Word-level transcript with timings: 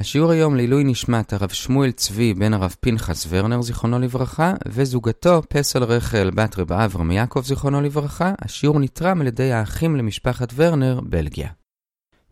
השיעור 0.00 0.30
היום 0.30 0.56
לעילוי 0.56 0.84
נשמת 0.84 1.32
הרב 1.32 1.48
שמואל 1.48 1.90
צבי 1.90 2.34
בן 2.34 2.54
הרב 2.54 2.74
פנחס 2.80 3.26
ורנר 3.28 3.62
זיכרונו 3.62 3.98
לברכה 3.98 4.54
וזוגתו 4.68 5.42
פסל 5.48 5.84
רחל 5.84 6.30
בת 6.34 6.58
רב 6.58 6.72
אברהם 6.72 7.10
יעקב 7.10 7.42
זיכרונו 7.44 7.80
לברכה. 7.80 8.32
השיעור 8.38 8.80
נתרם 8.80 9.20
על 9.20 9.26
ידי 9.26 9.52
האחים 9.52 9.96
למשפחת 9.96 10.52
ורנר, 10.54 11.00
בלגיה. 11.02 11.48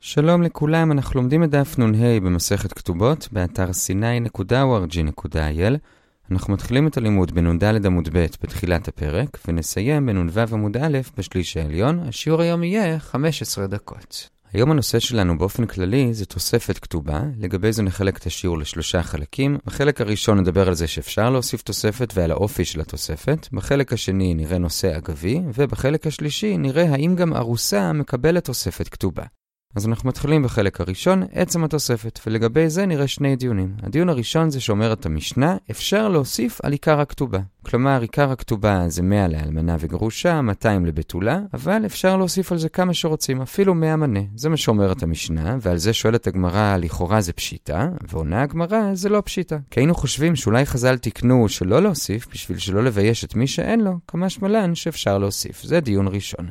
שלום 0.00 0.42
לכולם, 0.42 0.92
אנחנו 0.92 1.21
לומדים 1.21 1.44
את 1.44 1.50
דף 1.50 1.79
נ"ה 1.79 2.21
במסכת 2.21 2.72
כתובות 2.72 3.29
באתר 3.32 3.71
sny.org.il 3.71 5.74
אנחנו 6.30 6.53
מתחילים 6.53 6.87
את 6.87 6.96
הלימוד 6.96 7.35
בנ"ד 7.35 7.87
עמוד 7.87 8.08
ב' 8.12 8.26
בתחילת 8.42 8.88
הפרק 8.88 9.38
ונסיים 9.48 10.06
בנ"ו 10.06 10.40
עמוד 10.53 10.76
א' 10.76 10.98
בשליש 11.19 11.56
העליון. 11.56 11.98
השיעור 12.08 12.42
היום 12.42 12.62
יהיה 12.62 12.98
15 12.98 13.67
דקות. 13.67 14.35
היום 14.56 14.70
הנושא 14.70 14.98
שלנו 14.98 15.38
באופן 15.38 15.66
כללי 15.66 16.14
זה 16.14 16.27
תוספת 16.27 16.78
כתובה, 16.78 17.20
לגבי 17.38 17.73
זה 17.73 17.82
נחלק 17.82 18.18
את 18.18 18.27
השיעור 18.27 18.59
לשלושה 18.59 19.02
חלקים. 19.02 19.59
בחלק 19.66 20.01
הראשון 20.01 20.41
נדבר 20.41 20.69
על 20.69 20.74
זה 20.74 20.87
שאפשר 20.87 21.30
להוסיף 21.30 21.62
תוספת 21.62 22.12
ועל 22.14 22.30
האופי 22.30 22.64
של 22.64 22.80
התוספת. 22.80 23.48
בחלק 23.52 23.92
השני 23.92 24.34
נראה 24.34 24.59
נושא 24.59 24.97
אגבי, 24.97 25.41
ובחלק 25.55 26.06
השלישי 26.06 26.56
נראה 26.56 26.92
האם 26.92 27.16
גם 27.16 27.34
ארוסה 27.34 27.92
מקבלת 27.92 28.45
תוספת 28.45 28.88
כתובה. 28.88 29.24
אז 29.77 29.87
אנחנו 29.87 30.09
מתחילים 30.09 30.43
בחלק 30.43 30.80
הראשון, 30.80 31.23
עצם 31.33 31.65
התוספת, 31.65 32.20
ולגבי 32.27 32.69
זה 32.69 32.87
נראה 32.87 33.06
שני 33.06 33.37
דיונים. 33.37 33.75
הדיון 33.83 34.09
הראשון 34.09 34.51
זה 34.51 34.61
שאומרת 34.61 35.06
המשנה, 35.06 35.56
אפשר 35.70 36.09
להוסיף 36.09 36.61
על 36.62 36.73
עיקר 36.73 37.01
הכתובה. 37.01 37.39
כלומר, 37.62 38.01
עיקר 38.01 38.30
הכתובה 38.30 38.84
זה 38.89 39.02
100 39.02 39.29
לאלמנה 39.29 39.77
וגרושה, 39.80 40.41
200 40.41 40.87
לבתולה, 40.87 41.41
אבל 41.55 41.83
אפשר 41.87 42.16
להוסיף 42.16 42.52
על 42.52 42.59
זה 42.59 42.69
כמה 42.69 42.95
שרוצים, 42.95 43.42
אפילו 43.42 43.75
100 43.75 43.97
מנה. 43.97 44.20
זה 44.37 44.48
מה 44.48 44.56
שאומרת 44.56 45.02
המשנה, 45.02 45.56
ועל 45.61 45.77
זה 45.77 45.92
שואלת 45.92 46.27
הגמרא, 46.27 46.77
לכאורה 46.77 47.20
זה 47.20 47.33
פשיטה, 47.33 47.89
ועונה 48.09 48.42
הגמרא, 48.42 48.95
זה 48.95 49.09
לא 49.09 49.23
פשיטה. 49.25 49.59
כי 49.70 49.80
היינו 49.80 49.95
חושבים 49.95 50.37
שאולי 50.37 50.67
חז"ל 50.67 50.98
תיקנו 50.98 51.48
שלא 51.48 51.83
להוסיף, 51.83 52.27
בשביל 52.33 52.59
שלא 52.59 52.84
לבייש 52.84 53.25
את 53.25 53.34
מי 53.34 53.47
שאין 53.47 53.81
לו, 53.81 53.98
כמה 54.09 54.28
שמלן 54.28 54.75
שאפשר 54.75 55.19
להוסיף. 55.19 55.62
זה 55.62 55.81
דיון 55.81 56.09
ראשון. 56.09 56.48